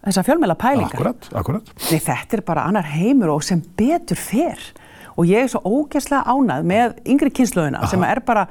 þessa 0.02 0.24
fjölmila 0.26 0.56
pælingar. 0.58 0.96
Akkurat, 0.96 1.28
akkurat. 1.42 1.70
Nei, 1.86 2.00
þetta 2.02 2.38
er 2.40 2.42
bara 2.48 2.64
annar 2.66 2.88
heimur 2.90 3.36
og 3.36 3.44
sem 3.46 3.62
betur 3.78 4.18
fer 4.18 4.64
og 5.16 5.28
ég 5.30 5.46
er 5.46 5.52
svo 5.52 5.62
ógeðslega 5.62 6.26
ánað 6.26 6.66
með 6.68 6.96
yngri 7.08 7.30
kynnslöðina 7.38 7.86
sem 7.90 8.02
er 8.08 8.20
bara, 8.26 8.46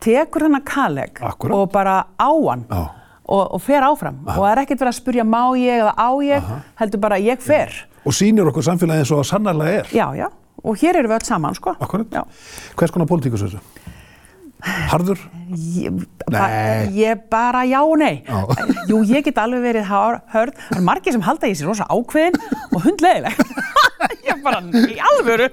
tekur 0.00 0.46
kaleg 0.64 1.20
Akkúrat. 1.20 1.54
og 1.54 1.72
bara 1.72 2.06
á 2.18 2.30
hann 2.30 2.64
Já. 2.70 2.90
og, 3.26 3.54
og 3.54 3.62
fer 3.62 3.82
áfram 3.82 4.22
og 4.24 4.34
það 4.38 4.50
er 4.50 4.62
ekkert 4.62 4.80
verið 4.80 4.92
að 4.94 4.98
spurja 5.00 5.24
má 5.24 5.42
ég 5.58 5.82
eða 5.82 5.94
á 5.98 6.10
ég, 6.22 6.50
heldur 6.78 7.00
bara 7.00 7.18
ég 7.18 7.40
fer. 7.42 7.87
Og 8.06 8.12
sýnir 8.14 8.46
okkur 8.50 8.62
samfélagi 8.66 9.02
eins 9.04 9.10
og 9.12 9.22
það 9.22 9.30
sannarlega 9.32 9.82
er. 9.82 9.92
Já, 9.94 10.06
já, 10.16 10.28
og 10.64 10.76
hér 10.82 11.00
erum 11.02 11.10
við 11.12 11.18
öll 11.20 11.26
saman, 11.28 11.54
sko. 11.58 11.74
Akkurat. 11.80 12.10
Já. 12.12 12.24
Hvers 12.78 12.90
konar 12.94 13.06
pólitíkus 13.10 13.42
er 13.42 13.52
þessu? 13.54 13.94
Harður? 14.90 15.20
Ég, 15.54 16.00
Nei. 16.34 16.88
ég 16.98 17.20
bara 17.30 17.60
já 17.62 17.78
og 17.86 17.94
nei 18.00 18.24
Já. 18.26 18.40
Jú, 18.90 19.04
ég 19.06 19.22
get 19.28 19.36
alveg 19.38 19.62
verið 19.62 19.84
hár- 19.86 20.18
hörð 20.34 20.56
Það 20.58 20.80
er 20.80 20.82
margir 20.88 21.14
sem 21.14 21.22
halda 21.22 21.46
ég 21.46 21.54
sér 21.60 21.68
rosa 21.70 21.86
ákveðin 21.86 22.34
og 22.74 22.82
hundleiðileg 22.82 23.38
Ég 24.26 24.42
bara, 24.42 24.58
í 24.66 24.98
alvöru 25.12 25.46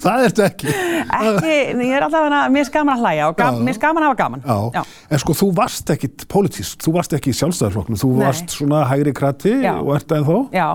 Það 0.00 0.24
ertu 0.24 0.42
ekki. 0.46 0.72
Ekki, 0.72 1.52
ég 1.84 1.92
er 1.98 2.06
alltaf 2.08 2.24
að, 2.32 2.38
mér 2.56 2.72
gaman 2.72 2.96
að 2.96 3.04
hlæja 3.04 3.28
og 3.28 3.36
gam, 3.38 3.60
Já. 3.60 3.64
mér 3.68 3.78
gaman 3.84 4.02
að 4.02 4.08
hafa 4.08 4.18
gaman. 4.24 4.42
Já. 4.74 4.82
en 5.12 5.22
sko 5.22 5.36
þú 5.38 5.50
varst 5.60 5.92
ekkit 5.94 6.24
pólitísk, 6.32 6.80
þú 6.88 6.96
varst 6.96 7.14
ekki 7.18 7.30
í 7.30 7.36
sjálfstæðarflokknum, 7.38 8.00
þú 8.00 8.10
Nei. 8.16 8.24
varst 8.24 8.56
svona 8.56 8.80
hægri 8.90 9.12
krati 9.20 9.52
Já. 9.62 9.74
og 9.84 9.92
ert 10.00 10.16
ennþá 10.16 10.38
Já, 10.56 10.66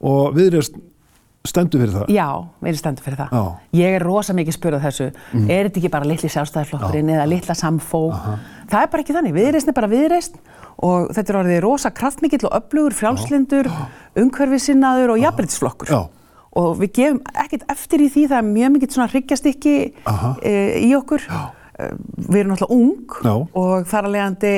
og 0.00 0.36
viðreist 0.36 0.78
stendur 1.48 1.80
fyrir 1.80 1.94
það. 1.94 2.10
já, 2.12 2.26
við 2.60 2.68
erum 2.70 2.78
stendur 2.82 3.04
fyrir 3.06 3.18
það. 3.20 3.30
Já. 3.32 3.40
Mm. 3.40 3.80
Ég 3.80 3.96
er 3.96 4.04
rosa 4.04 4.34
mikið 4.36 4.56
spurðað 4.56 4.86
þessu, 4.86 5.06
er 5.40 5.68
þetta 5.68 5.80
ekki 5.80 5.92
bara 5.94 6.08
litli 6.10 6.30
sjálfstæðarflokkurinn 6.34 7.12
eða 7.14 7.26
litla 7.30 7.56
samfó? 7.56 8.02
Það 8.70 8.80
er 8.82 8.90
bara 8.92 9.04
ekki 9.04 9.16
þannig, 9.16 9.36
viðreist 9.38 9.70
er 9.70 9.76
bara 9.76 9.90
viðreist 9.90 10.40
og 10.80 11.10
þetta 11.16 11.32
er 11.32 11.38
orðið 11.40 11.62
rosa 11.64 11.92
kraftmikill 11.96 12.44
og 12.48 12.56
öflugur, 12.60 12.96
frjálslindur, 12.96 13.70
umhverfisinnaður 14.20 15.14
og 15.14 15.22
jafnbrytisflokkur. 15.24 15.92
Já. 15.92 16.00
Og 16.60 16.80
við 16.80 16.92
gefum 16.98 17.20
ekkert 17.38 17.64
eftir 17.70 18.02
í 18.02 18.08
því, 18.10 18.26
það 18.32 18.40
er 18.40 18.46
mjög 18.50 18.72
mikið 18.76 18.94
svona 18.96 19.10
hryggjastykki 19.12 19.74
Aha. 20.10 20.30
e, 20.42 20.54
í 20.82 20.90
okkur. 20.98 21.24
Já. 21.28 21.42
Við 22.30 22.38
erum 22.40 22.52
náttúrulega 22.54 22.76
ung 22.76 23.18
Já. 23.24 23.34
og 23.60 23.86
þar 23.90 24.06
að 24.08 24.14
leiðandi 24.16 24.52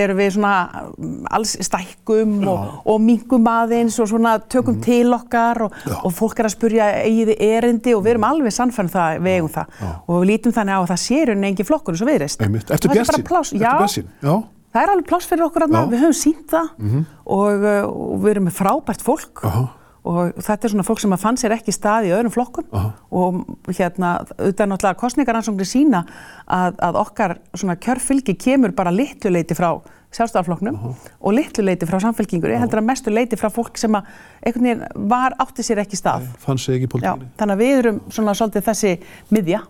erum 0.00 0.16
við 0.16 0.30
svona 0.34 0.52
mm, 0.96 1.16
alls 1.36 1.52
stækkum 1.66 2.36
og, 2.48 2.68
og 2.88 3.00
mingum 3.04 3.48
aðeins 3.52 3.98
og 4.00 4.08
svona 4.08 4.38
tökum 4.40 4.78
Mhm. 4.78 4.82
til 4.86 5.12
okkar 5.12 5.60
og, 5.66 5.72
og 6.04 6.12
fólk 6.16 6.38
er 6.40 6.48
að 6.48 6.54
spurja 6.56 6.86
eigiði 7.04 7.36
erindi 7.40 7.94
og 7.94 8.04
við 8.04 8.14
erum 8.14 8.24
alveg 8.30 8.52
sannfærum 8.56 8.88
það, 8.94 9.18
við 9.20 9.36
eigum 9.36 9.52
það 9.52 9.66
og 10.08 10.14
við 10.22 10.30
lítum 10.32 10.52
þannig 10.56 10.74
á 10.76 10.80
að 10.80 10.90
það 10.94 11.02
sé 11.04 11.18
rauninni 11.28 11.50
engin 11.52 11.66
flokkur 11.68 11.92
eins 11.94 12.02
og 12.06 12.08
viðreist. 12.08 12.40
Eftir 12.70 12.90
björnsinn, 12.94 13.60
Já, 13.60 13.74
já. 14.22 14.34
það 14.72 14.82
er 14.82 14.92
alveg 14.94 15.06
pláss 15.10 15.26
fyrir 15.28 15.44
okkur 15.48 15.66
aðna, 15.66 15.80
Já. 15.80 15.84
Mhm. 15.86 15.92
við 15.92 16.00
höfum 16.06 16.18
sínt 16.22 16.46
það 16.48 17.04
og, 17.26 17.64
uh, 17.64 17.84
og 17.90 18.16
við 18.24 18.30
erum 18.34 18.48
með 18.48 18.56
frábært 18.62 19.02
fólk 19.04 19.44
Aha. 19.44 19.68
Og 20.08 20.32
þetta 20.40 20.66
er 20.68 20.72
svona 20.72 20.84
fólk 20.86 21.00
sem 21.02 21.12
að 21.12 21.20
fann 21.20 21.36
sér 21.40 21.52
ekki 21.58 21.72
stað 21.76 22.06
í 22.08 22.12
öðrum 22.16 22.32
flokkum 22.32 22.64
Aha. 22.72 22.92
og 23.12 23.40
hérna, 23.76 24.12
auðvitað 24.38 24.70
náttúrulega 24.72 25.00
kostningaransóknir 25.02 25.68
sína 25.68 26.04
að, 26.48 26.78
að 26.80 26.98
okkar 27.02 27.34
svona 27.54 27.76
kjörfylgi 27.76 28.34
kemur 28.40 28.72
bara 28.76 28.92
litlu 28.94 29.32
leiti 29.34 29.56
frá 29.58 29.74
sjálfstæðarflokknum 30.16 30.78
og 31.20 31.34
litlu 31.36 31.62
leiti 31.62 31.86
frá 31.86 32.00
samfélkingur, 32.02 32.50
ég 32.50 32.58
heldur 32.64 32.80
að 32.80 32.88
mestu 32.88 33.12
leiti 33.12 33.36
frá 33.38 33.46
fólk 33.54 33.76
sem 33.78 33.94
að 33.94 34.08
einhvern 34.42 34.66
veginn 34.66 35.06
var 35.12 35.36
átti 35.38 35.62
sér 35.62 35.82
ekki 35.84 36.00
stað. 36.00 36.24
Fann 36.42 36.58
sig 36.58 36.80
ekki 36.80 36.88
pólitíkinni. 36.96 37.28
þannig 37.38 37.54
að 37.54 37.62
við 37.62 37.76
erum 37.82 38.00
svona 38.10 38.34
svolítið 38.34 38.66
þessi 38.72 38.94
miðja. 39.30 39.60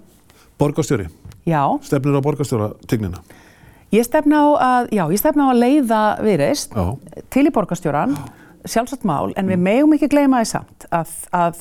Borgarstjóri, 0.61 1.09
Já, 1.49 1.61
stefnir 1.85 2.17
á 2.17 2.23
borgarstjóra 2.25 2.71
tignina. 2.89 3.21
ég 3.93 4.05
stefna 4.07 4.41
á 4.41 4.49
að, 4.65 4.89
já, 4.97 5.05
ég 5.11 5.19
stefna 5.21 5.49
á 5.49 5.53
að 5.53 5.61
leiða 5.61 6.01
viðreist 6.25 6.77
til 7.33 7.45
í 7.49 7.53
borgarstjóran, 7.53 8.17
sjálfsagt 8.69 9.07
mál, 9.09 9.33
en 9.39 9.51
við 9.51 9.61
megum 9.63 9.97
ekki 9.97 10.11
gleyma 10.13 10.43
því 10.43 10.51
samt 10.53 10.87
að, 10.95 11.13
að 11.37 11.61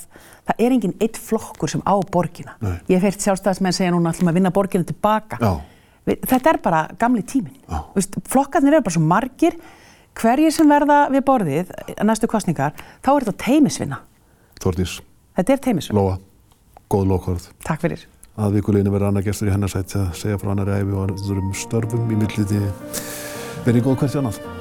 það 0.50 0.64
er 0.66 0.76
enginn 0.76 0.96
eitt 1.00 1.20
flokkur 1.22 1.72
sem 1.72 1.84
á 1.86 1.96
borgina. 2.12 2.56
Nei. 2.64 2.78
Ég 2.90 3.00
hef 3.00 3.08
heyrt 3.08 3.26
sjálfstæðismenn 3.28 3.76
segja 3.76 3.94
núna 3.96 4.14
allum 4.14 4.32
að 4.32 4.40
vinna 4.40 4.54
borgina 4.56 4.88
tilbaka. 4.88 5.40
Við, 6.08 6.24
þetta 6.28 6.54
er 6.54 6.62
bara 6.64 6.86
gamli 7.00 7.26
tíminn. 7.28 7.60
Já. 7.70 7.84
Vist, 7.96 8.18
flokkarnir 8.32 8.80
eru 8.80 8.88
bara 8.88 8.98
svo 8.98 9.04
margir, 9.06 9.60
hverjir 10.20 10.56
sem 10.56 10.72
verða 10.72 11.02
við 11.14 11.26
borðið 11.28 11.76
næstu 12.08 12.30
kostningar, 12.32 12.76
þá 13.06 13.14
er 13.14 13.28
þetta 13.30 13.46
teimisvinna. 13.46 14.02
Þórdís, 14.60 15.00
Þetta 15.40 15.54
er 15.56 15.62
teimisvinna. 15.64 16.02
Lóa, 16.02 16.16
góð 16.92 17.12
lókvörð. 17.14 17.46
Takk 17.64 17.86
fyrir. 17.86 18.08
Að 18.40 18.60
vikuleginu 18.60 18.92
verður 18.92 19.12
annar 19.14 19.24
gestur 19.24 19.48
í 19.48 19.56
hennarsætt 19.56 19.96
að 20.00 20.14
segja 20.20 20.40
frá 20.40 20.52
annari 20.54 20.80
æfi 20.80 20.96
og 20.96 21.14
öðrum 21.16 21.52
störfum 21.56 22.12
í 22.12 22.20
milliti. 22.20 22.64
Verið 23.68 23.88
góð 23.88 24.02
hvert 24.04 24.20
annað. 24.20 24.59